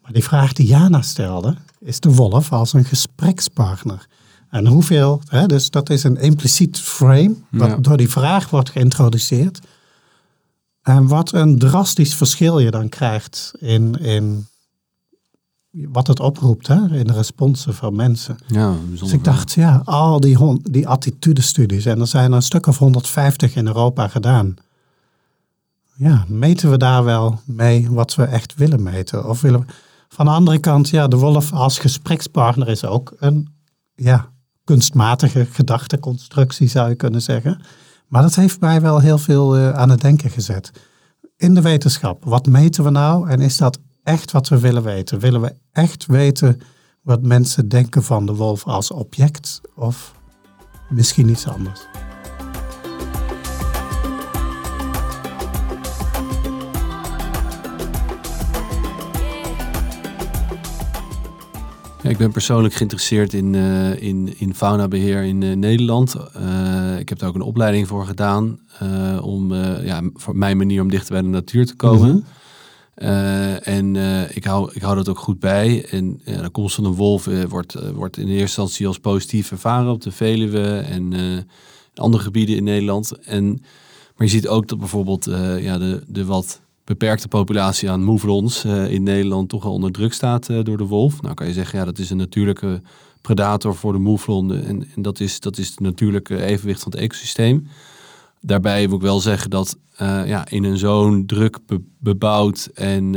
[0.01, 4.07] Maar die vraag die Jana stelde, is de wolf als een gesprekspartner.
[4.49, 9.59] En hoeveel, hè, dus dat is een impliciet frame, wat door die vraag wordt geïntroduceerd.
[10.81, 14.47] En wat een drastisch verschil je dan krijgt in, in
[15.71, 18.37] wat het oproept hè, in de responsen van mensen.
[18.47, 20.37] Ja, dus ik dacht, ja, al die,
[20.71, 24.55] die attitudestudies, en er zijn er een stuk of 150 in Europa gedaan.
[25.99, 29.27] Ja, meten we daar wel mee wat we echt willen meten?
[29.29, 29.65] Of willen we...
[30.07, 33.47] Van de andere kant, ja, de wolf als gesprekspartner is ook een
[33.95, 34.31] ja,
[34.63, 37.61] kunstmatige gedachteconstructie, zou je kunnen zeggen.
[38.07, 40.71] Maar dat heeft mij wel heel veel uh, aan het denken gezet.
[41.37, 45.19] In de wetenschap, wat meten we nou en is dat echt wat we willen weten?
[45.19, 46.61] Willen we echt weten
[47.01, 50.13] wat mensen denken van de wolf als object of
[50.89, 51.87] misschien iets anders?
[62.09, 66.15] Ik ben persoonlijk geïnteresseerd in, uh, in, in faunabeheer in uh, Nederland.
[66.37, 68.59] Uh, ik heb daar ook een opleiding voor gedaan
[69.21, 72.09] om ja, voor mijn manier om dichter bij de natuur te komen.
[72.09, 72.23] Mm
[72.95, 73.95] uh, en
[74.35, 75.85] ik, hou, ik hou dat ook goed bij.
[75.89, 80.01] En de komst van een wolf wordt, wordt in eerste instantie als positief ervaren op
[80.01, 81.13] de Veluwe en
[81.95, 83.11] andere gebieden in Nederland.
[83.11, 83.45] En,
[84.15, 85.25] maar je ziet ook dat bijvoorbeeld
[85.59, 90.47] ja, de, de wat beperkte populatie aan mouflons in Nederland toch al onder druk staat
[90.63, 91.21] door de wolf.
[91.21, 92.81] Nou kan je zeggen, ja, dat is een natuurlijke
[93.21, 94.53] predator voor de mouflon.
[94.53, 97.67] En, en dat, is, dat is het natuurlijke evenwicht van het ecosysteem.
[98.41, 101.57] Daarbij moet ik wel zeggen dat uh, ja, in een zo'n druk
[101.97, 103.09] bebouwd en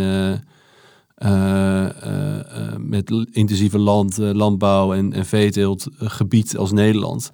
[2.78, 7.32] met intensieve land, landbouw en, en veeteelt gebied als Nederland,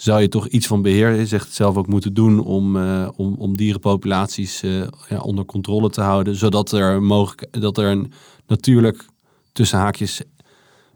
[0.00, 2.76] zou je toch iets van beheer, zegt het zelf ook, moeten doen om,
[3.16, 4.60] om, om dierenpopulaties
[5.08, 8.12] ja, onder controle te houden, zodat er, mogelijk, dat er een
[8.46, 9.04] natuurlijk
[9.52, 10.22] tussen haakjes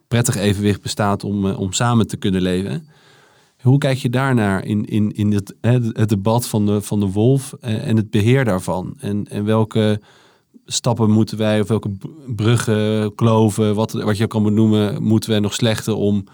[0.09, 2.89] prettig evenwicht bestaat om, om samen te kunnen leven.
[3.61, 5.55] Hoe kijk je daarnaar in, in, in het,
[5.93, 8.95] het debat van de, van de wolf en het beheer daarvan?
[8.99, 10.01] En, en welke
[10.67, 11.91] stappen moeten wij, of welke
[12.27, 16.25] bruggen, kloven, wat, wat je kan benoemen, moeten wij nog slechten om,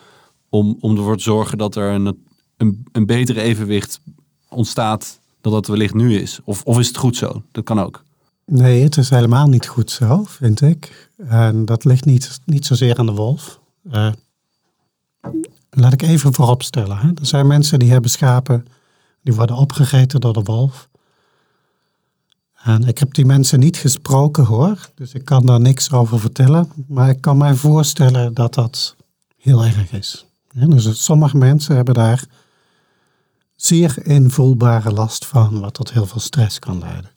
[0.48, 2.26] om, om ervoor te zorgen dat er een,
[2.59, 4.01] een, een betere evenwicht
[4.49, 6.40] ontstaat dan dat wellicht nu is?
[6.44, 7.42] Of, of is het goed zo?
[7.53, 8.03] Dat kan ook.
[8.44, 11.11] Nee, het is helemaal niet goed zo, vind ik.
[11.29, 13.61] En dat ligt niet, niet zozeer aan de wolf.
[13.92, 14.12] Uh,
[15.71, 16.99] laat ik even vooropstellen.
[16.99, 17.09] Hè.
[17.09, 18.66] Er zijn mensen die hebben schapen,
[19.23, 20.88] die worden opgegeten door de wolf.
[22.62, 26.73] En ik heb die mensen niet gesproken hoor, dus ik kan daar niks over vertellen.
[26.87, 28.97] Maar ik kan mij voorstellen dat dat
[29.37, 30.27] heel erg is.
[30.53, 32.25] dus sommige mensen hebben daar
[33.61, 37.11] zeer invoelbare last van, wat tot heel veel stress kan leiden.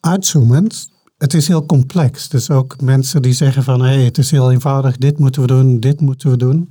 [0.00, 2.28] Uitzoomend, het is heel complex.
[2.28, 5.46] Dus ook mensen die zeggen van hé, hey, het is heel eenvoudig, dit moeten we
[5.46, 6.70] doen, dit moeten we doen.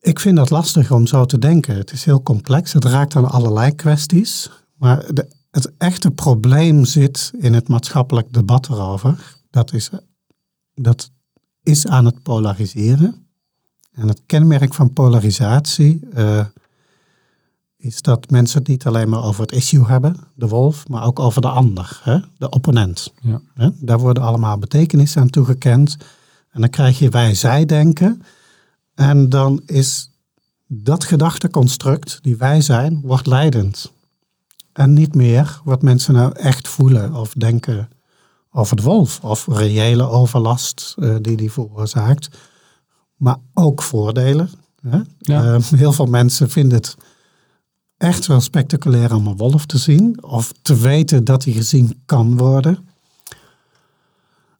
[0.00, 1.76] Ik vind dat lastig om zo te denken.
[1.76, 4.50] Het is heel complex, het raakt aan allerlei kwesties.
[4.74, 9.36] Maar de, het echte probleem zit in het maatschappelijk debat erover.
[9.50, 9.90] Dat is,
[10.74, 11.10] dat
[11.62, 13.26] is aan het polariseren.
[13.92, 16.44] En het kenmerk van polarisatie uh,
[17.84, 21.18] is dat mensen het niet alleen maar over het issue hebben, de wolf, maar ook
[21.18, 22.18] over de ander, hè?
[22.38, 23.12] de opponent.
[23.20, 23.40] Ja.
[23.54, 23.68] Hè?
[23.80, 25.96] Daar worden allemaal betekenissen aan toegekend.
[26.50, 28.22] En dan krijg je wij-zij-denken.
[28.94, 30.10] En dan is
[30.66, 33.92] dat gedachteconstruct, die wij zijn, wordt leidend.
[34.72, 37.88] En niet meer wat mensen nou echt voelen of denken
[38.50, 39.20] over de wolf.
[39.22, 42.28] Of reële overlast uh, die die veroorzaakt.
[43.16, 44.50] Maar ook voordelen.
[44.80, 45.00] Hè?
[45.18, 45.54] Ja.
[45.54, 46.96] Uh, heel veel mensen vinden het
[48.04, 50.22] echt wel spectaculair om een wolf te zien.
[50.22, 52.88] Of te weten dat hij gezien kan worden.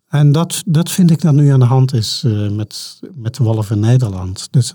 [0.09, 3.45] En dat, dat vind ik dan nu aan de hand is uh, met, met de
[3.45, 4.49] wolf in Nederland.
[4.51, 4.75] Dus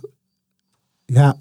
[1.05, 1.35] ja,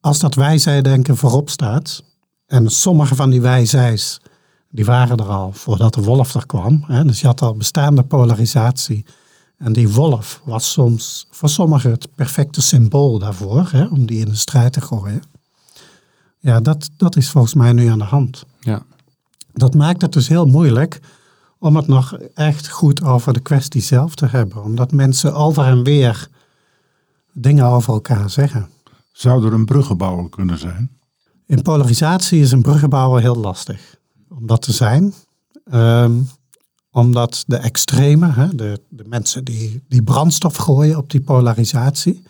[0.00, 2.02] als dat wij-zij-denken voorop staat.
[2.46, 4.20] En sommige van die wij-zij's,
[4.70, 6.84] die waren er al voordat de wolf er kwam.
[6.86, 9.04] Hè, dus je had al bestaande polarisatie.
[9.56, 14.28] En die wolf was soms voor sommigen het perfecte symbool daarvoor, hè, om die in
[14.28, 15.31] de strijd te gooien.
[16.42, 18.44] Ja, dat, dat is volgens mij nu aan de hand.
[18.60, 18.82] Ja.
[19.52, 21.00] Dat maakt het dus heel moeilijk
[21.58, 24.62] om het nog echt goed over de kwestie zelf te hebben.
[24.62, 26.28] Omdat mensen over en weer
[27.32, 28.68] dingen over elkaar zeggen.
[29.12, 30.90] Zou er een bruggenbouwer kunnen zijn?
[31.46, 33.96] In polarisatie is een bruggenbouwer heel lastig
[34.28, 35.14] om dat te zijn.
[35.70, 36.12] Ehm,
[36.90, 42.22] omdat de extreme, hè, de, de mensen die, die brandstof gooien op die polarisatie,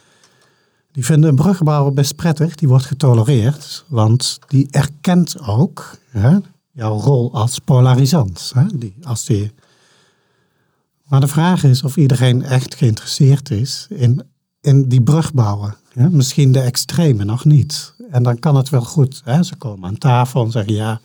[0.93, 6.39] die vinden een bruggenbouwer best prettig, die wordt getolereerd, want die erkent ook hè,
[6.71, 8.53] jouw rol als polarisant.
[8.55, 9.53] Hè, die, als die...
[11.09, 14.23] Maar de vraag is of iedereen echt geïnteresseerd is in,
[14.61, 15.77] in die brouwen.
[15.93, 16.11] Hè.
[16.11, 17.95] Misschien de extreme nog niet.
[18.11, 19.21] En dan kan het wel goed.
[19.25, 19.43] Hè.
[19.43, 21.01] Ze komen aan tafel en zeggen ja,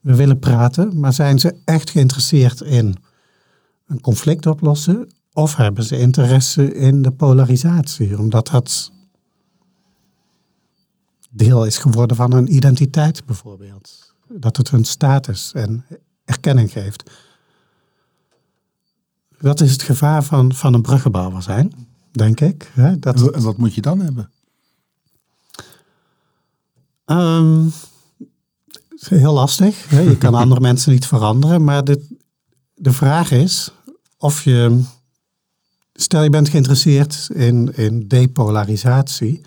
[0.00, 2.96] we willen praten, maar zijn ze echt geïnteresseerd in
[3.86, 5.10] een conflict oplossen?
[5.32, 8.18] Of hebben ze interesse in de polarisatie?
[8.18, 8.92] Omdat dat
[11.34, 14.14] deel is geworden van hun identiteit bijvoorbeeld.
[14.28, 15.84] Dat het hun status en
[16.24, 17.10] erkenning geeft.
[19.38, 21.72] Dat is het gevaar van, van een bruggenbouwer zijn,
[22.10, 22.70] denk ik.
[22.74, 22.98] Hè?
[22.98, 24.30] Dat en wat moet je dan hebben?
[27.06, 27.72] Um,
[28.98, 29.88] heel lastig.
[29.88, 30.00] Hè?
[30.00, 31.64] Je kan andere mensen niet veranderen.
[31.64, 32.06] Maar de,
[32.74, 33.70] de vraag is
[34.18, 34.82] of je...
[35.94, 39.40] Stel je bent geïnteresseerd in, in depolarisatie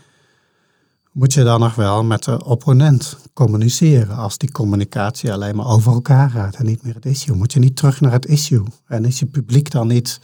[1.16, 4.16] moet je dan nog wel met de opponent communiceren.
[4.16, 7.36] Als die communicatie alleen maar over elkaar gaat en niet meer het issue.
[7.36, 8.64] Moet je niet terug naar het issue.
[8.88, 10.20] En is je publiek dan niet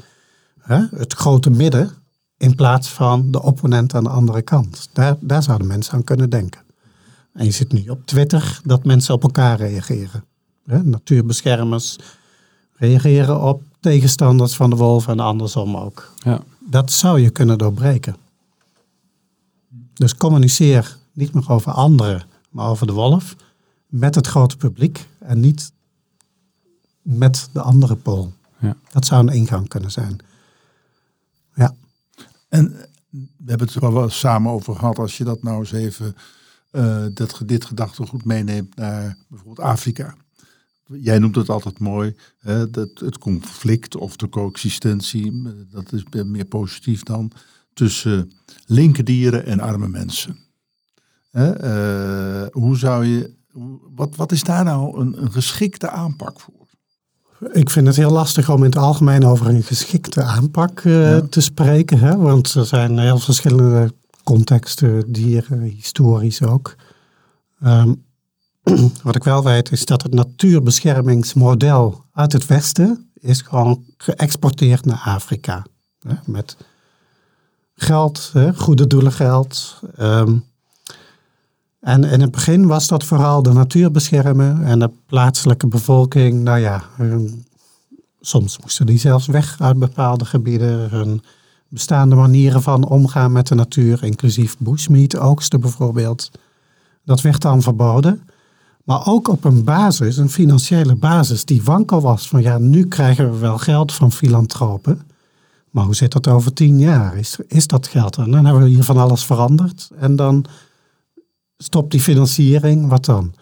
[0.60, 1.92] hè, het grote midden
[2.38, 4.90] in plaats van de opponent aan de andere kant.
[4.94, 6.62] Daar, daar zouden mensen aan kunnen denken.
[7.34, 10.24] En je ziet nu op Twitter dat mensen op elkaar reageren.
[10.66, 11.98] Hè, natuurbeschermers
[12.74, 16.14] reageren op tegenstanders van de wolf en andersom ook.
[16.18, 16.42] Ja.
[16.60, 18.16] Dat zou je kunnen doorbreken.
[20.02, 23.36] Dus communiceer niet meer over anderen, maar over de wolf.
[23.88, 25.72] Met het grote publiek en niet
[27.02, 28.34] met de andere pool.
[28.60, 28.76] Ja.
[28.92, 30.18] Dat zou een ingang kunnen zijn.
[31.56, 31.76] Ja.
[32.50, 32.76] En
[33.10, 35.00] we hebben het er wel samen over gehad.
[35.00, 36.16] Als je dat nou eens even,
[36.72, 40.16] uh, dat, dit gedachtegoed meeneemt naar bijvoorbeeld Afrika.
[40.86, 46.46] Jij noemt het altijd mooi, hè, dat het conflict of de coexistentie, dat is meer
[46.46, 47.32] positief dan
[47.74, 48.32] tussen
[48.66, 50.38] linker dieren en arme mensen.
[51.32, 53.34] Uh, hoe zou je,
[53.96, 56.68] wat, wat is daar nou een, een geschikte aanpak voor?
[57.52, 61.42] Ik vind het heel lastig om in het algemeen over een geschikte aanpak uh, te
[61.42, 62.00] spreken.
[62.00, 62.18] Hè?
[62.18, 66.76] Want er zijn heel verschillende contexten, dieren, historisch ook.
[67.64, 68.04] Um,
[69.04, 75.02] wat ik wel weet is dat het natuurbeschermingsmodel uit het Westen is gewoon geëxporteerd naar
[75.06, 75.66] Afrika.
[76.00, 76.14] Hè?
[76.26, 76.58] Met
[77.82, 79.80] geld, hè, goede doelen geld.
[80.00, 80.44] Um,
[81.82, 86.44] En in het begin was dat vooral de natuur beschermen en de plaatselijke bevolking.
[86.44, 86.84] Nou ja,
[88.20, 90.90] soms moesten die zelfs weg uit bepaalde gebieden.
[90.90, 91.22] Hun
[91.68, 96.32] bestaande manieren van omgaan met de natuur, inclusief bushmeat oogsten bijvoorbeeld.
[97.06, 98.22] Dat werd dan verboden.
[98.84, 102.28] Maar ook op een basis, een financiële basis, die wankel was.
[102.28, 105.02] Van ja, nu krijgen we wel geld van filantropen.
[105.72, 107.18] Maar hoe zit dat over tien jaar?
[107.18, 109.90] Is, is dat geld dan hebben we hier van alles veranderd.
[109.96, 110.46] En dan
[111.58, 112.90] stopt die financiering.
[112.90, 113.34] Wat dan?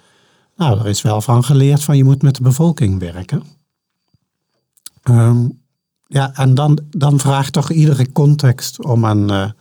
[0.56, 3.44] Nou, er is wel van geleerd van je moet met de bevolking werken.
[5.02, 5.48] Ehm,
[6.08, 9.52] ja, en dan, dan vraagt toch iedere context om een eh,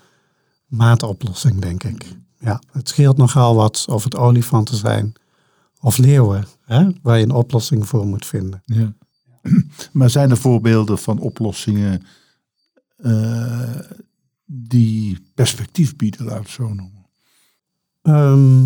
[0.66, 2.16] maatoplossing, denk ik.
[2.38, 5.12] Ja, het scheelt nogal wat of het olifanten zijn
[5.81, 8.62] of leeuwen, hè, waar je een oplossing voor moet vinden.
[8.64, 8.92] Ja.
[9.92, 12.02] Maar zijn er voorbeelden van oplossingen
[12.99, 13.81] eh,
[14.45, 17.07] die perspectief bieden, laat het zo noemen?
[18.03, 18.65] Ehm,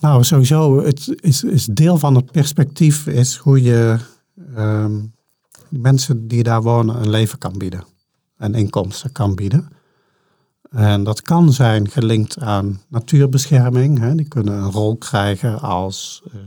[0.00, 3.98] nou, sowieso, het is, is deel van het perspectief is hoe je
[4.54, 5.00] ehm,
[5.68, 7.84] mensen die daar wonen een leven kan bieden.
[8.36, 9.68] En inkomsten kan bieden.
[10.70, 13.98] En dat kan zijn gelinkt aan natuurbescherming.
[13.98, 14.14] Hè.
[14.14, 16.40] Die kunnen een rol krijgen als eh,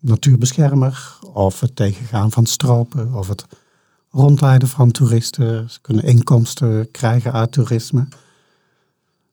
[0.00, 1.18] natuurbeschermer.
[1.32, 3.14] Of het tegengaan van stropen.
[3.14, 3.46] Of het
[4.14, 5.70] rondleiden van toeristen.
[5.70, 8.08] Ze kunnen inkomsten krijgen uit toerisme.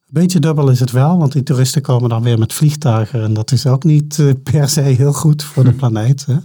[0.08, 3.24] Beetje dubbel is het wel, want die toeristen komen dan weer met vliegtuigen.
[3.24, 6.26] En dat is ook niet eh, per se heel goed voor de planeet.
[6.26, 6.38] Hè.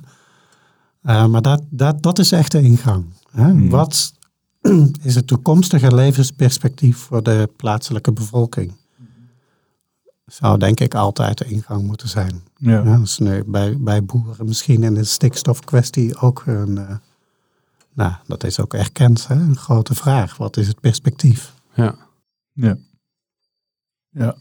[1.03, 3.05] Eh, maar dat, dat, dat is echt de ingang.
[3.31, 3.69] Hè.
[3.69, 4.13] Wat
[5.03, 8.73] is het toekomstige levensperspectief voor de plaatselijke bevolking?
[10.27, 12.43] Zou denk ik altijd de ingang moeten zijn.
[12.57, 13.01] Ja.
[13.19, 17.01] Nu bij, bij boeren misschien in de stikstofkwestie ook een...
[17.97, 19.35] eh, nou, dat is ook erkend, hè?
[19.35, 20.37] een grote vraag.
[20.37, 21.55] Wat is het perspectief?
[21.75, 21.97] Ja.
[22.53, 22.77] Ja.
[24.11, 24.37] Ja.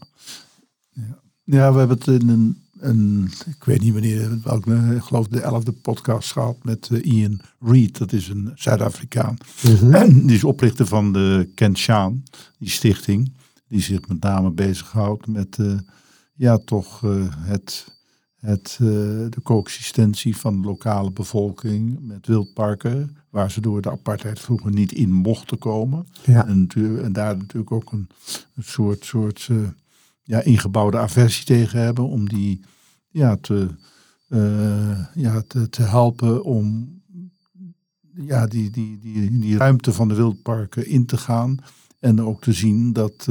[0.90, 5.28] Ja, ja we hebben het in een, een ik weet niet wanneer, welke, ik geloof
[5.28, 7.98] de elfde podcast gehad met eh, Ian Reid.
[7.98, 9.36] Dat is een Zuid-Afrikaan.
[10.26, 12.22] Die is oprichter van de Kent Shaan,
[12.58, 13.34] die stichting.
[13.68, 15.78] Die zich met name bezighoudt met eh,
[16.34, 17.95] ja, toch eh, het,
[18.46, 18.86] het, eh,
[19.30, 23.16] de coexistentie van de lokale bevolking met wildparken.
[23.30, 26.06] Waar ze door de apartheid vroeger niet in mochten komen.
[26.24, 26.46] Ja.
[26.46, 26.68] En,
[27.02, 28.08] en daar natuurlijk ook een,
[28.54, 29.56] een soort, soort eh,
[30.22, 32.08] ja, ingebouwde aversie tegen hebben.
[32.08, 32.60] Om die
[33.08, 33.68] ja, te,
[34.28, 36.94] eh, ja, te, te helpen om
[38.14, 41.58] ja, die, die, die, die ruimte van de wildparken in te gaan.
[42.00, 43.28] En ook te zien dat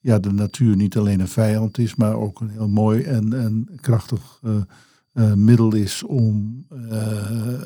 [0.00, 3.68] ja, de natuur niet alleen een vijand is, maar ook een heel mooi en, en
[3.80, 4.56] krachtig eh,
[5.12, 7.62] eh, middel is om eh,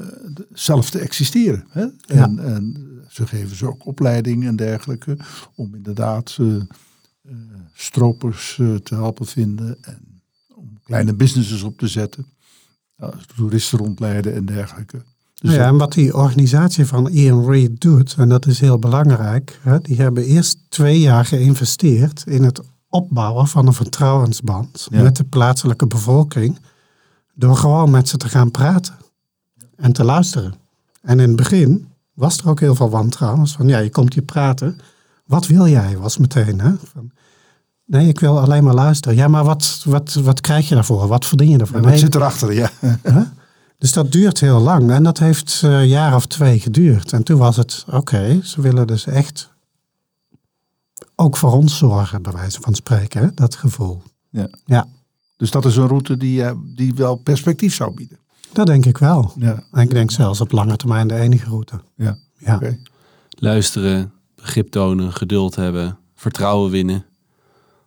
[0.53, 1.66] zelf te existeren.
[1.68, 1.87] Hè?
[2.07, 5.16] En, en ze geven ze ook opleiding en dergelijke
[5.55, 6.38] om inderdaad
[7.73, 10.23] stropers te helpen vinden en
[10.55, 12.27] om kleine businesses op te zetten.
[13.37, 15.03] Toeristen rondleiden en dergelijke.
[15.35, 18.61] Dus Nou ja, dat- en wat die organisatie van Ian Reid doet, en dat is
[18.61, 24.87] heel belangrijk, hè, die hebben eerst twee jaar geïnvesteerd in het opbouwen van een vertrouwensband
[24.90, 25.03] Ja.
[25.03, 26.59] met de plaatselijke bevolking,
[27.35, 28.94] door gewoon met ze te gaan praten
[29.77, 30.55] en te luisteren.
[31.03, 34.23] En in het begin was er ook heel veel wantrouwen, van ja, je komt hier
[34.23, 34.79] praten,
[35.27, 36.61] wat wil jij, was meteen.
[36.61, 36.70] Hè?
[36.92, 37.11] Van,
[37.85, 39.16] nee, ik wil alleen maar luisteren.
[39.16, 41.07] Ja, maar wat, wat, wat krijg je daarvoor?
[41.07, 41.77] Wat verdien je daarvoor?
[41.77, 42.53] Ja, wat Nee, zit erachter?
[42.53, 42.70] Ja.
[43.85, 47.12] dus dat duurt heel lang en dat heeft eh, een jaar of twee geduurd.
[47.12, 49.51] En toen was het, oké, ze willen dus echt
[51.14, 53.35] ook voor ons zorgen, bij wijze van spreken, hè?
[53.35, 54.03] dat gevoel.
[54.31, 54.49] Ja.
[54.64, 54.87] Ja,
[55.37, 58.18] Dus dat is een route die, eh, die wel perspectief zou bieden.
[58.53, 59.33] dat denk ik wel.
[59.37, 61.81] Ja, En ik denk zelfs op lange termijn de enige route.
[61.97, 62.18] ja.
[62.38, 62.79] Ja, oké.
[63.29, 67.05] Luisteren, begrip tonen, geduld hebben, vertrouwen winnen.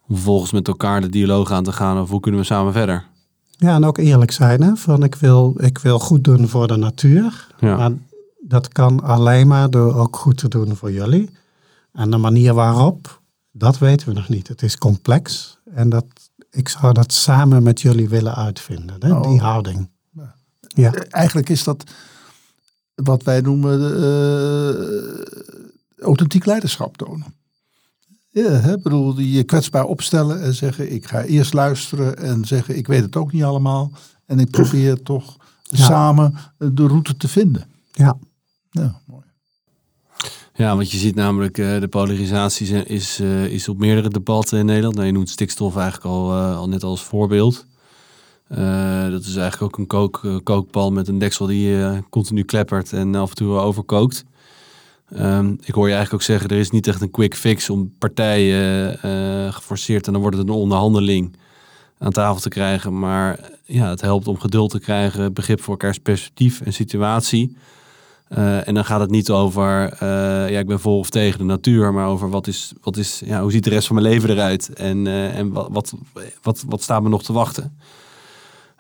[0.08, 3.06] Om vervolgens met elkaar de dialoog aan te gaan over hoe kunnen we samen verder.
[3.58, 4.62] Ja en ook eerlijk zijn.
[4.62, 4.76] Hè?
[4.76, 7.48] Van ik, wil, ik wil goed doen voor de natuur.
[7.60, 7.78] Ja.
[7.78, 7.92] Maar
[8.40, 11.30] dat kan alleen maar door ook goed te doen voor jullie.
[11.92, 14.48] En de manier waarop, dat weten we nog niet.
[14.48, 15.58] Het is complex.
[15.74, 16.06] En dat,
[16.52, 18.96] ik zou dat samen met jullie willen uitvinden.
[19.00, 19.14] Hè?
[19.14, 19.30] Oh.
[19.30, 19.90] Die houding.
[20.12, 20.36] Ja.
[20.68, 20.94] Ja.
[20.94, 21.84] Eh, Eigenlijk is dat
[22.96, 24.76] wat wij noemen eh,
[26.04, 27.36] authentiek leiderschap tonen.
[28.44, 32.78] Ja, hè, ik bedoel, je kwetsbaar opstellen en zeggen: Ik ga eerst luisteren en zeggen:
[32.78, 33.92] Ik weet het ook niet allemaal.
[34.26, 35.86] En ik probeer toch Ja.
[35.86, 37.66] samen eh, de route te vinden.
[37.92, 38.18] Ja.
[38.72, 39.24] Ja, mooi.
[40.54, 44.60] Ja, want je ziet namelijk eh, de polarisatie is, is, eh, is op meerdere debatten
[44.60, 44.96] in Nederland.
[44.96, 47.66] Nou, je noemt stikstof eigenlijk al, eh, al net als voorbeeld.
[48.48, 52.44] Eh, dat is eigenlijk ook een kook, eh, kookpan met een deksel die eh, continu
[52.44, 54.24] kleppert en af en toe overkookt.
[55.10, 57.94] Ehm, ik hoor je eigenlijk ook zeggen, er is niet echt een quick fix om
[57.98, 61.36] partijen eh, geforceerd en dan wordt het een onderhandeling.
[62.00, 63.00] aan tafel te krijgen.
[63.00, 67.58] Maar ja, het helpt om geduld te krijgen, begrip voor elkaars perspectief en situatie.
[68.28, 71.46] Eh, en dan gaat het niet over, eh, ja, ik ben voor of tegen de
[71.46, 74.30] natuur, maar over wat is, wat is, ja, hoe ziet de rest van mijn leven
[74.30, 75.94] eruit en, en wat, wat,
[76.42, 77.78] wat, wat staat me nog te wachten.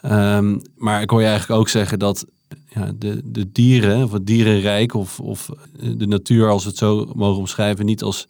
[0.01, 2.25] Ehm, maar ik hoor je eigenlijk ook zeggen dat
[2.67, 5.49] ja, de, de dieren, of het dierenrijk, of, of
[5.97, 8.27] de natuur, als we het zo mogen omschrijven, niet als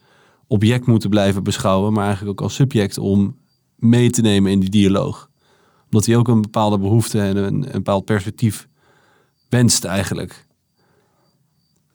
[0.47, 3.37] object moeten blijven beschouwen, maar eigenlijk ook als subject om
[3.75, 5.29] mee te nemen in die dialoog.
[5.85, 8.67] Omdat hij ook een bepaalde behoefte en een, een bepaald perspectief
[9.49, 10.45] wenst eigenlijk.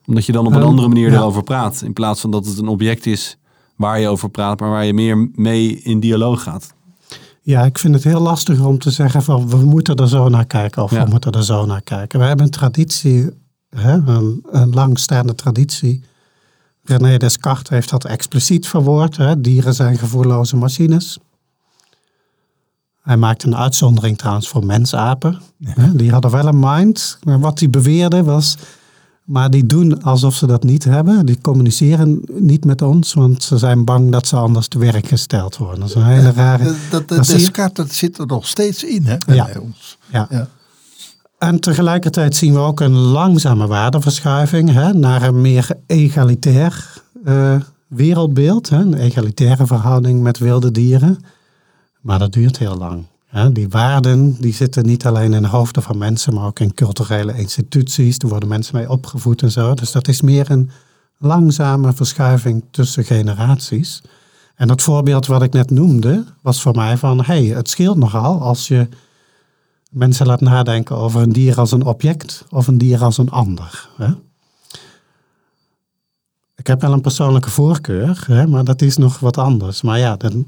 [0.06, 1.16] Omdat je dan op een Ehm, andere manier ja.
[1.16, 1.82] erover praat.
[1.82, 3.38] In plaats van dat het een object is
[3.76, 6.74] waar je over praat, maar waar je meer mee in dialoog gaat.
[7.44, 10.46] Ja, ik vind het heel lastig om te zeggen van we moeten er zo naar
[10.46, 11.04] kijken of Ja.
[11.04, 12.18] we moeten er zo naar kijken.
[12.18, 13.30] We hebben een traditie,
[13.70, 16.04] hè, een, een langstaande traditie.
[16.84, 19.16] René Descartes heeft dat expliciet verwoord.
[19.16, 19.40] Hè.
[19.40, 21.18] Dieren zijn gevoelloze machines.
[23.02, 25.40] Hij maakte een uitzondering trouwens voor mensapen.
[25.94, 27.18] Die hadden wel een mind.
[27.22, 28.56] Maar wat hij beweerde was...
[29.32, 31.26] Maar die doen alsof ze dat niet hebben.
[31.26, 35.56] Die communiceren niet met ons, want ze zijn bang dat ze anders te werk gesteld
[35.56, 35.80] worden.
[35.80, 36.74] Dat is een hele rare...
[36.90, 39.48] Dat, dat, Descartes, dat zit er nog steeds in hè, bij Ja.
[39.60, 39.98] ons.
[40.10, 40.26] Ja.
[40.30, 40.48] Ja.
[41.38, 48.68] En tegelijkertijd zien we ook een langzame waardeverschuiving hè, naar een meer egalitair eh, wereldbeeld.
[48.68, 51.18] Hè, een egalitaire verhouding met wilde dieren.
[52.00, 53.04] Maar dat duurt heel lang.
[53.52, 57.38] Die waarden die zitten niet alleen in de hoofden van mensen, maar ook in culturele
[57.38, 58.18] instituties.
[58.18, 59.74] Er worden mensen mee opgevoed en zo.
[59.74, 60.70] Dus dat is meer een
[61.18, 64.02] langzame verschuiving tussen generaties.
[64.54, 68.40] En dat voorbeeld wat ik net noemde, was voor mij van, hey, het scheelt nogal
[68.40, 68.88] als je
[69.90, 73.88] mensen laat nadenken over een dier als een object of een dier als een ander.
[73.96, 74.08] Hè?
[76.56, 79.82] Ik heb wel een persoonlijke voorkeur, hè, maar dat is nog wat anders.
[79.82, 80.46] Maar ja, dan,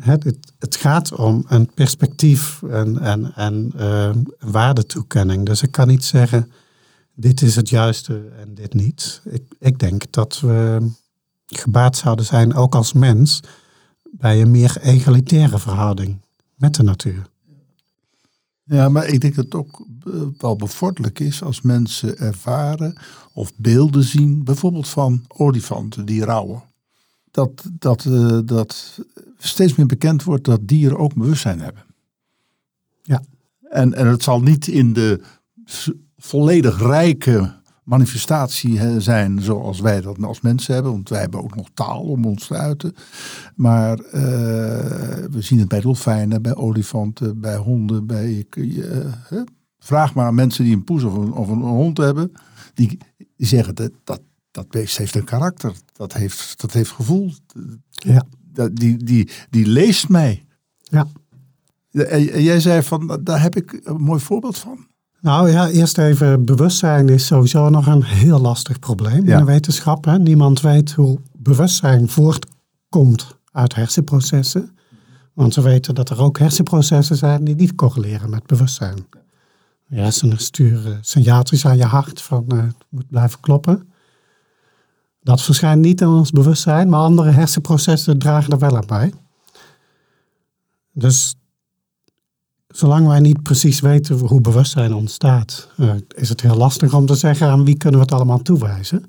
[0.00, 5.46] het, het, gaat om een perspectief en, en, en eh, waardetoekenning.
[5.46, 6.52] Dus ik kan niet zeggen,
[7.14, 9.20] dit is het juiste en dit niet.
[9.24, 10.88] Ik, ik denk dat we
[11.46, 13.40] gebaat zouden zijn, ook als mens,
[14.10, 16.20] bij een meer egalitaire verhouding
[16.54, 17.26] met de natuur.
[18.64, 22.96] Ja, maar ik denk dat het ook eh, wel bevorderlijk is als mensen ervaren
[23.32, 26.62] of beelden zien, bijvoorbeeld van olifanten die rouwen.
[27.30, 28.98] Dat, dat, eh, dat
[29.38, 31.84] steeds meer bekend wordt dat dieren ook bewustzijn hebben.
[33.02, 33.22] Ja.
[33.68, 35.20] En, en het zal niet in de
[36.16, 40.92] volledig rijke manifestatie zijn zoals wij dat als mensen hebben.
[40.92, 42.94] Want wij hebben ook nog taal om ons te uiten.
[43.54, 44.22] Maar eh,
[45.30, 48.06] we zien het bij dolfijnen, bij olifanten, bij honden.
[48.06, 49.40] Bij, eh?
[49.78, 52.32] Vraag maar aan mensen die een poes of een, of een hond hebben.
[52.74, 54.20] Die, die zeggen dat, dat
[54.56, 55.72] dat beest heeft een karakter.
[55.92, 57.32] Dat heeft, dat heeft gevoel.
[57.90, 58.22] Ja.
[58.72, 60.44] Die, die, die leest mij.
[60.82, 61.06] Ja.
[61.90, 64.86] En, jij zei van, daar heb ik een mooi voorbeeld van.
[65.20, 69.38] Nou ja, eerst even bewustzijn is sowieso nog een heel lastig probleem Ja.
[69.38, 70.04] in de wetenschap.
[70.04, 70.18] Hè.
[70.18, 74.70] Niemand weet hoe bewustzijn voortkomt uit hersenprocessen.
[75.34, 79.06] Want we weten dat er ook hersenprocessen zijn die niet correleren met bewustzijn.
[79.88, 83.88] Je hersenen sturen signaaltjes aan je hart van eh, het moet blijven kloppen.
[85.26, 89.12] Dat verschijnt niet in ons bewustzijn, maar andere hersenprocessen dragen er wel aan bij.
[90.92, 91.34] Dus
[92.68, 97.14] zolang wij niet precies weten hoe bewustzijn ontstaat, eh, is het heel lastig om te
[97.14, 99.04] zeggen aan wie kunnen we het allemaal toewijzen.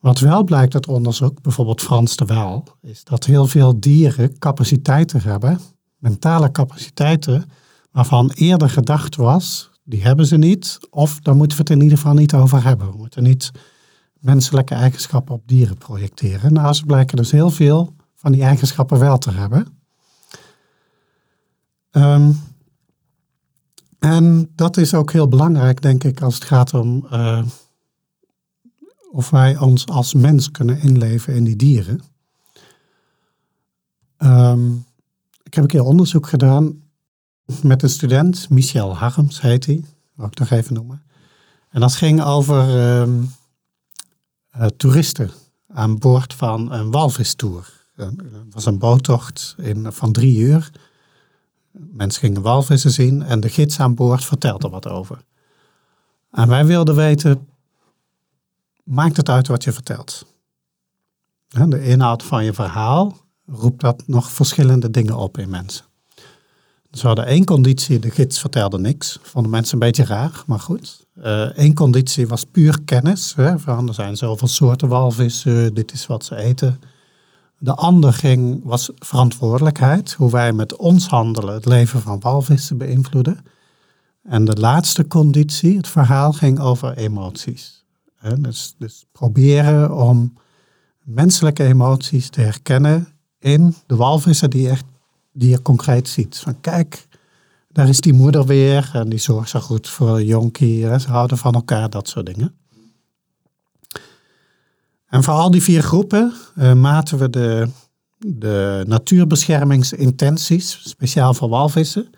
[0.00, 5.22] Wat wel blijkt uit onderzoek, bijvoorbeeld Frans de Waal, is dat heel veel dieren capaciteiten
[5.22, 5.60] hebben,
[5.98, 7.50] mentale capaciteiten,
[7.90, 11.98] waarvan eerder gedacht was, die hebben ze niet, of daar moeten we het in ieder
[11.98, 12.90] geval niet over hebben.
[12.90, 13.52] We moeten niet
[14.24, 16.52] menselijke eigenschappen op dieren projecteren.
[16.52, 19.66] Nou, ze blijken dus heel veel van die eigenschappen wel te hebben.
[21.90, 22.32] Ehm,
[23.98, 27.42] en dat is ook heel belangrijk, denk ik, als het gaat om eh,
[29.10, 32.00] of wij ons als mens kunnen inleven in die dieren.
[34.16, 34.72] Ehm,
[35.42, 36.82] ik heb een keer onderzoek gedaan
[37.62, 41.02] met een student, Michel Harms heet hij, wil ik nog even noemen.
[41.70, 43.26] En dat ging over ehm, eh,
[44.76, 45.30] toeristen
[45.68, 47.86] aan boord van een walvistour.
[47.96, 50.70] Eh, Het was een boottocht in, van drie uur.
[51.70, 55.24] Mensen gingen walvissen zien en de gids aan boord vertelde wat over.
[56.30, 57.48] En wij wilden weten,
[58.84, 60.26] maakt het uit wat je vertelt?
[61.48, 65.84] De inhoud van je verhaal, roept dat nog verschillende dingen op in mensen.
[67.00, 69.18] We hadden één conditie, de gids vertelde niks.
[69.22, 71.06] Vonden mensen een beetje raar, maar goed.
[71.54, 73.34] Eén conditie was puur kennis.
[73.36, 76.80] Hè, van er zijn zoveel soorten walvissen, dit is wat ze eten.
[77.58, 83.44] De ander ging, was verantwoordelijkheid, hoe wij met ons handelen het leven van walvissen beïnvloeden.
[84.22, 87.84] En de laatste conditie, het verhaal, ging over emoties.
[88.38, 90.32] Dus, dus proberen om
[91.02, 94.84] menselijke emoties te herkennen in de walvissen die, echt,
[95.34, 96.36] die je concreet ziet.
[96.36, 97.06] Van kijk,
[97.68, 100.98] daar is die moeder weer en die zorgt zo goed voor jonkie.
[101.00, 102.54] Ze houden van elkaar, dat soort dingen.
[105.06, 107.68] En voor al die vier groepen uh, maten we de,
[108.18, 112.08] de natuurbeschermingsintenties, speciaal voor walvissen,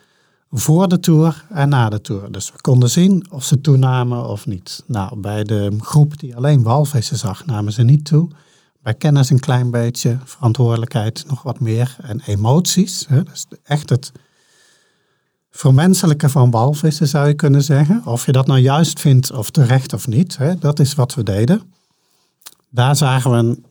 [0.51, 2.33] voor de tour en na de tour.
[2.33, 4.83] Dus we konden zien of ze toenamen of niet.
[4.87, 8.29] Nou, bij de groep die alleen walvissen zag, namen ze niet toe.
[8.87, 13.07] Bij kennis een klein beetje, verantwoordelijkheid nog wat meer en emoties.
[13.09, 14.13] Hè, dus echt het
[15.51, 18.03] vermenselijke van walvissen zou je kunnen zeggen.
[18.05, 21.23] Of je dat nou juist vindt of terecht of niet, hè, dat is wat we
[21.23, 21.73] deden.
[22.71, 23.67] Daar zagen we een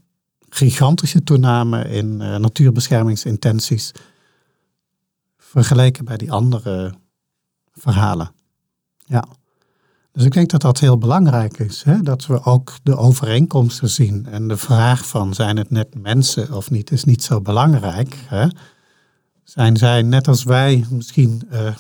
[0.49, 3.91] gigantische toename in uh, natuurbeschermingsintenties
[5.37, 6.93] vergeleken bij die andere
[7.73, 8.31] verhalen.
[9.05, 9.25] Ja.
[10.15, 11.83] Dus ik denk dat dat heel belangrijk is.
[11.83, 12.01] Hè?
[12.01, 14.25] Dat we ook de overeenkomsten zien.
[14.25, 18.15] En de vraag van zijn het net mensen of niet is niet zo belangrijk.
[18.25, 18.47] Hè?
[19.43, 21.75] Zijn zij net als wij misschien uh,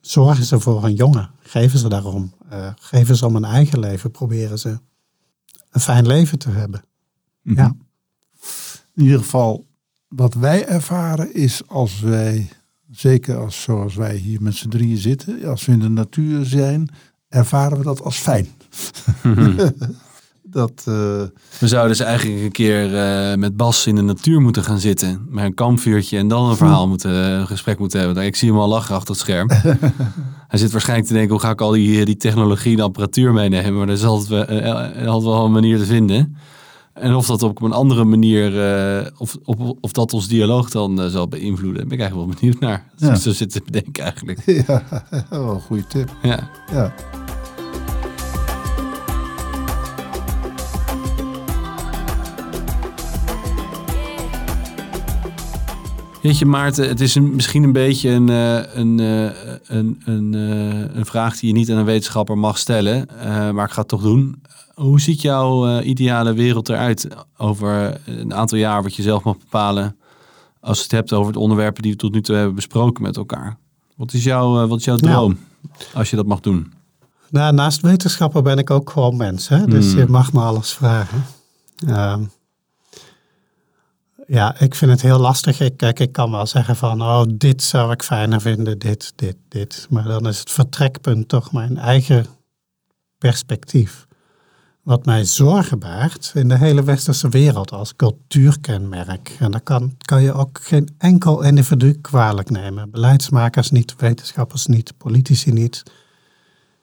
[0.00, 1.30] zorgen ze voor een jongen?
[1.40, 2.34] Geven ze daarom?
[2.52, 4.10] Uh, geven ze om een eigen leven?
[4.10, 4.78] Proberen ze
[5.70, 6.84] een fijn leven te hebben?
[7.42, 7.58] Mhm.
[7.58, 7.74] Ja.
[8.94, 9.66] In ieder geval,
[10.08, 12.48] wat wij ervaren is als wij,
[12.96, 16.88] zeker als zoals wij hier met z'n drieën zitten, als we in de natuur zijn,
[17.28, 18.48] ervaren we dat als fijn.
[20.42, 20.94] dat, uh...
[21.58, 25.26] We zouden dus eigenlijk een keer uh, met Bas in de natuur moeten gaan zitten.
[25.28, 28.24] Met een kampvuurtje en dan een verhaal moeten, een gesprek moeten hebben.
[28.24, 29.50] Ik zie hem al lachen achter het scherm.
[30.48, 33.76] Hij zit waarschijnlijk te denken, hoe ga ik al die, die technologie en apparatuur meenemen?
[33.76, 36.36] Maar er is altijd, uh, altijd wel een manier te vinden.
[36.96, 38.52] En of dat op een andere manier,
[39.00, 42.38] uh, of, of, of dat ons dialoog dan uh, zal beïnvloeden, ben ik eigenlijk wel
[42.38, 42.84] benieuwd naar.
[42.96, 43.14] Ja.
[43.14, 44.42] Zo zit te bedenken eigenlijk.
[44.66, 44.82] Ja,
[45.30, 46.16] wel een goede tip.
[46.22, 46.50] Ja.
[46.72, 46.94] ja.
[56.22, 58.98] Weet je Maarten, het is een, misschien een beetje een, een,
[59.66, 60.32] een, een,
[60.98, 63.08] een vraag die je niet aan een wetenschapper mag stellen,
[63.54, 64.42] maar ik ga het toch doen.
[64.80, 69.38] Hoe ziet jouw uh, ideale wereld eruit over een aantal jaar wat je zelf mag
[69.38, 69.96] bepalen
[70.60, 73.16] als je het hebt over de onderwerpen die we tot nu toe hebben besproken met
[73.16, 73.58] elkaar?
[73.94, 75.38] Wat is, jouw, uh, wat is jouw droom
[75.94, 76.72] als je dat mag doen?
[77.30, 79.64] Nou, naast wetenschapper ben ik ook gewoon mens, hè?
[79.64, 79.98] dus hmm.
[79.98, 81.24] je mag me alles vragen.
[81.86, 82.16] Uh,
[84.26, 85.60] ja, ik vind het heel lastig.
[85.60, 89.36] Ik, kijk, ik kan wel zeggen van, oh, dit zou ik fijner vinden, dit, dit,
[89.48, 89.86] dit.
[89.90, 92.26] Maar dan is het vertrekpunt toch mijn eigen
[93.18, 94.05] perspectief
[94.86, 99.36] wat mij zorgen baart in de hele westerse wereld als cultuurkenmerk.
[99.38, 102.90] En dat kan, kan je ook geen enkel individu kwalijk nemen.
[102.90, 105.82] Beleidsmakers niet, wetenschappers niet, politici niet.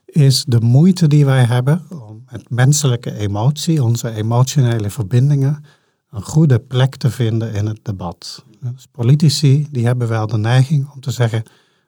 [0.05, 5.65] Is de moeite die wij hebben om met menselijke emotie, onze emotionele verbindingen,
[6.09, 8.43] een goede plek te vinden in het debat.
[8.59, 11.43] Dus politici die hebben wel de neiging om te zeggen,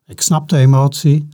[0.05, 1.27] ik snap de emotie,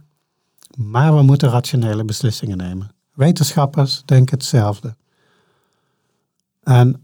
[0.76, 2.92] maar we moeten rationele beslissingen nemen.
[3.14, 4.96] Wetenschappers denken hetzelfde.
[6.64, 7.04] En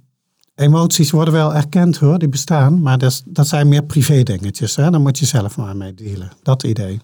[0.56, 4.76] emoties worden wel erkend hoor, die bestaan, maar dat, dat zijn meer privé dingetjes.
[4.76, 4.90] Hè?
[4.90, 6.32] Daar moet je zelf maar mee dealen.
[6.44, 7.02] Dat idee.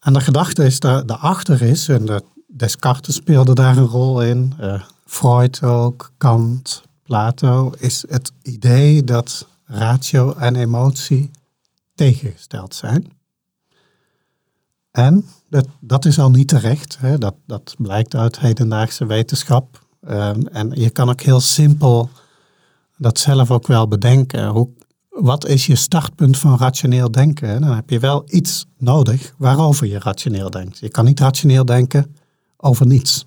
[0.00, 4.54] En de gedachte is daar, daarachter is, en de, Descartes speelde daar een rol in,
[4.60, 11.30] uh, Freud ook, Kant, Plato, is het idee dat ratio en emotie
[11.94, 13.12] tegengesteld zijn.
[14.90, 16.96] En dat, dat is al niet terecht.
[17.00, 17.18] Hè?
[17.18, 19.84] Dat, dat blijkt uit hedendaagse wetenschap.
[20.08, 22.10] Um, en je kan ook heel simpel
[22.96, 24.46] dat zelf ook wel bedenken.
[24.48, 24.68] Hoe,
[25.08, 27.60] wat is je startpunt van rationeel denken?
[27.60, 30.78] Dan heb je wel iets nodig waarover je rationeel denkt.
[30.78, 32.16] Je kan niet rationeel denken
[32.56, 33.26] over niets.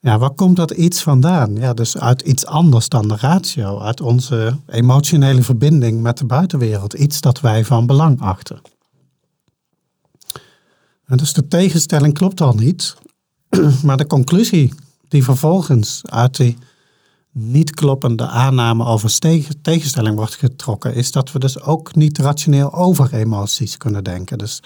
[0.00, 1.56] Ja, waar komt dat iets vandaan?
[1.56, 6.92] Ja, dus uit iets anders dan de ratio, uit onze emotionele verbinding met de buitenwereld.
[6.92, 8.60] Iets dat wij van belang achten.
[11.16, 12.96] Dus de tegenstelling klopt al niet.
[13.84, 14.72] Maar de conclusie
[15.08, 16.56] die vervolgens uit die
[17.32, 19.18] niet kloppende aanname over
[19.62, 24.38] tegenstelling wordt getrokken, is dat we dus ook niet rationeel over emoties kunnen denken.
[24.38, 24.62] Dus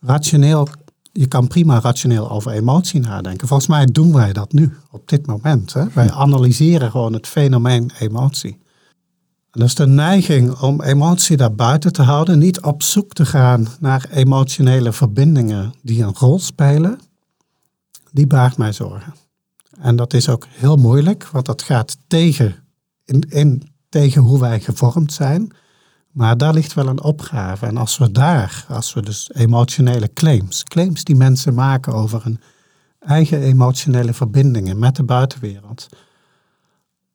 [0.00, 0.68] rationeel,
[1.12, 3.48] je kan prima rationeel over emotie nadenken.
[3.48, 5.72] Volgens mij doen wij dat nu, op dit moment.
[5.72, 5.84] Hè?
[5.94, 8.61] Wij analyseren gewoon het fenomeen emotie.
[9.52, 14.06] Dus de neiging om emotie daar buiten te houden, niet op zoek te gaan naar
[14.10, 17.00] emotionele verbindingen die een rol spelen,
[18.10, 19.14] die baart mij zorgen.
[19.78, 22.54] En dat is ook heel moeilijk, want dat gaat tegen
[23.04, 25.52] in, in, tegen hoe wij gevormd zijn.
[26.10, 27.66] Maar daar ligt wel een opgave.
[27.66, 32.40] En als we daar, als we dus emotionele claims, claims die mensen maken over hun
[32.98, 35.88] eigen emotionele verbindingen met de buitenwereld,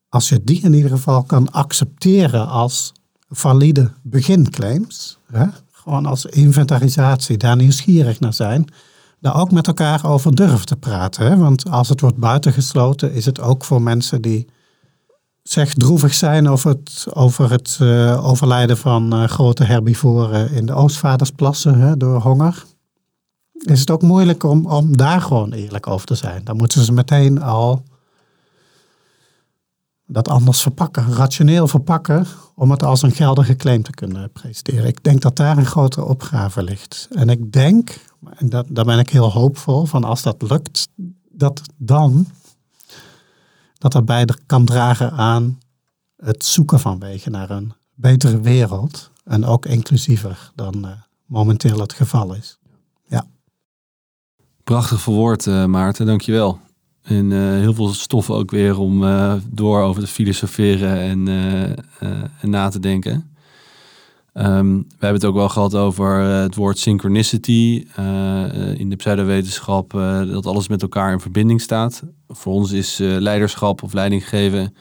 [0.10, 2.92] als je die in ieder geval kan accepteren als
[3.30, 8.68] valide beginclaims, hè, gewoon als inventarisatie, daar nieuwsgierig naar zijn,
[9.20, 11.26] daar ook met elkaar over durven te praten.
[11.26, 11.38] Hè?
[11.38, 14.48] Want als het wordt buitengesloten, is het ook voor mensen die
[15.44, 20.74] zeg droevig zijn over het, over het uh, overlijden van uh, grote herbivoren in de
[20.74, 22.66] Oostvadersplassen hè, door honger.
[23.54, 26.42] Is het ook moeilijk om, om daar gewoon eerlijk over te zijn.
[26.44, 27.84] Dan moeten ze meteen al
[30.08, 34.88] dat anders verpakken, rationeel verpakken, om het als een geldige claim te kunnen presenteren.
[34.88, 37.08] Ik denk dat daar een grotere opgave ligt.
[37.12, 38.00] En ik denk,
[38.30, 40.88] en dat, daar ben ik heel hoopvol van als dat lukt,
[41.32, 42.28] dat dan
[43.78, 45.60] dat dat bij kan dragen aan
[46.18, 49.12] het zoeken van wegen naar een betere wereld.
[49.24, 50.92] En ook inclusiever dan uh,
[51.26, 52.58] momenteel het geval is.
[53.08, 53.26] Ja.
[54.64, 56.06] Prachtig verwoord, uh, Maarten.
[56.06, 56.60] Dankjewel.
[57.08, 59.04] En uh, heel veel stoffen ook weer om
[59.50, 61.28] door over te filosoferen en,
[62.42, 63.32] en na te denken.
[64.34, 67.86] Um, we hebben het ook wel gehad over het woord synchronicity
[68.76, 69.92] in de pseudowetenschap,
[70.32, 72.04] dat alles met elkaar in verbinding staat.
[72.28, 74.74] Voor ons is leiderschap of leiding geven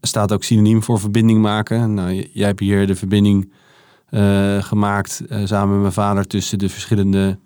[0.00, 1.94] staat ook synoniem voor verbinding maken.
[1.94, 3.52] Nou, jij hebt hier de verbinding
[4.60, 7.38] gemaakt samen met mijn vader tussen de verschillende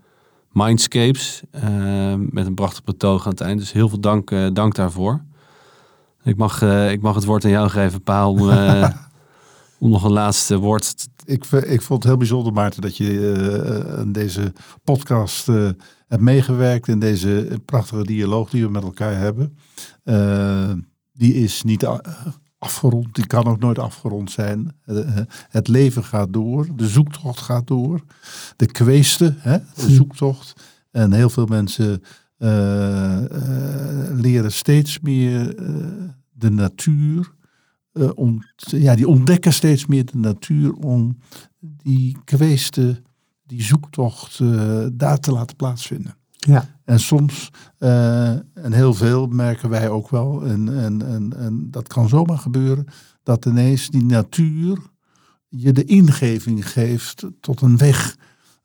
[0.50, 1.42] mindscapes.
[1.54, 3.58] Uh, met een prachtig betoog aan het eind.
[3.58, 5.24] Dus heel veel dank, dank daarvoor.
[6.22, 8.40] Ik mag, ik mag het woord aan jou geven, Paul, om,
[9.80, 11.08] om nog een laatste woord te...
[11.24, 14.52] ik, ik vond het heel bijzonder, Maarten, dat je aan deze
[14.84, 15.46] podcast
[16.06, 16.88] hebt meegewerkt.
[16.88, 19.56] In deze prachtige dialoog die we met elkaar hebben
[21.20, 21.86] die is niet
[22.60, 24.74] afgerond, die kan ook nooit afgerond zijn.
[24.84, 28.02] Eh, eh, het leven gaat door, de zoektocht gaat door,
[28.56, 29.90] de kweeste, hè, de hm.
[29.90, 30.62] zoektocht.
[30.90, 32.02] En heel veel mensen
[32.38, 33.18] uh,
[34.12, 35.54] leren steeds meer
[36.30, 37.32] de natuur.
[38.14, 41.18] om, ja, die ontdekken steeds meer de natuur om
[41.60, 43.02] die kweeste,
[43.46, 44.38] die zoektocht
[44.92, 46.14] daar te laten plaatsvinden.
[46.30, 46.79] Ja.
[46.90, 51.88] En soms, uh, en heel veel merken wij ook wel, en, en, en, en dat
[51.88, 52.86] kan zomaar gebeuren,
[53.22, 54.78] dat ineens die natuur
[55.48, 58.16] je de ingeving geeft tot een weg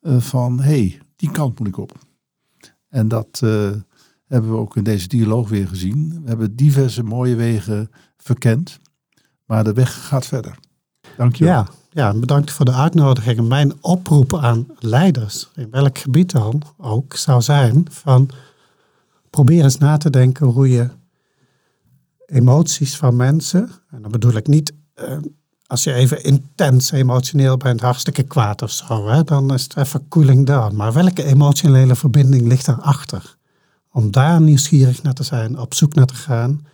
[0.01, 1.97] uh, van, hé, hey, die kant moet ik op.
[2.89, 3.71] En dat uh,
[4.28, 6.21] hebben we ook in deze dialoog weer gezien.
[6.21, 8.80] We hebben diverse mooie wegen verkend,
[9.45, 10.59] maar de weg gaat verder.
[11.17, 11.53] Dank je wel.
[11.53, 11.67] Ja.
[11.96, 13.48] Ja, bedankt voor de uitnodiging.
[13.48, 18.30] Mijn oproep aan leiders, in welk gebied dan ook, zou zijn van
[19.30, 20.89] probeer eens na te denken hoe je
[22.26, 25.18] emoties van mensen, en dan bedoel ik niet uh,
[25.68, 30.08] als je even intens emotioneel bent, hartstikke kwaad of zo, hè, dan is het even
[30.08, 30.76] cooling down.
[30.76, 33.36] Maar welke emotionele verbinding ligt daarachter?
[33.91, 36.66] Om daar nieuwsgierig naar te zijn, op zoek naar te gaan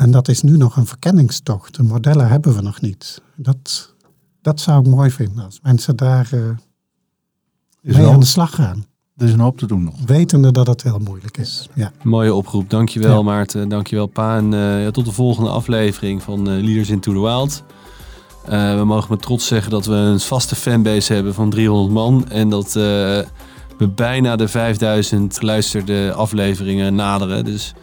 [0.00, 1.76] en dat is nu nog een verkenningstocht.
[1.76, 3.22] De modellen hebben we nog niet.
[3.36, 3.94] Dat,
[4.42, 6.50] dat zou ik mooi vinden als mensen daar uh,
[7.80, 8.86] mee aan de slag gaan.
[9.16, 9.94] Er is een hoop te doen nog.
[10.06, 11.68] Wetende dat het heel moeilijk is.
[11.74, 11.92] Ja.
[12.02, 12.70] Mooie oproep.
[12.70, 13.22] Dankjewel ja.
[13.22, 13.68] Maarten.
[13.68, 14.36] Dankjewel Pa.
[14.36, 17.62] En uh, tot de volgende aflevering van uh, Leaders into the Wild.
[18.78, 22.28] we mogen met trots zeggen dat we een vaste fanbase hebben van 300 man.
[22.28, 27.44] En dat we bijna de 5000 geluisterde afleveringen naderen.
[27.44, 27.74] Dus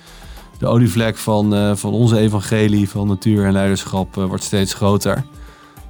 [0.60, 5.24] de olievlek van, uh, van onze evangelie van natuur en leiderschap uh, wordt steeds groter.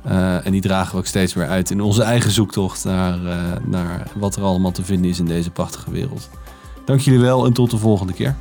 [0.07, 3.17] Uh, en die dragen we ook steeds meer uit in onze eigen zoektocht naar,
[3.65, 6.29] naar wat er allemaal te vinden is in deze prachtige wereld.
[6.85, 8.35] Dank jullie wel en tot de volgende keer.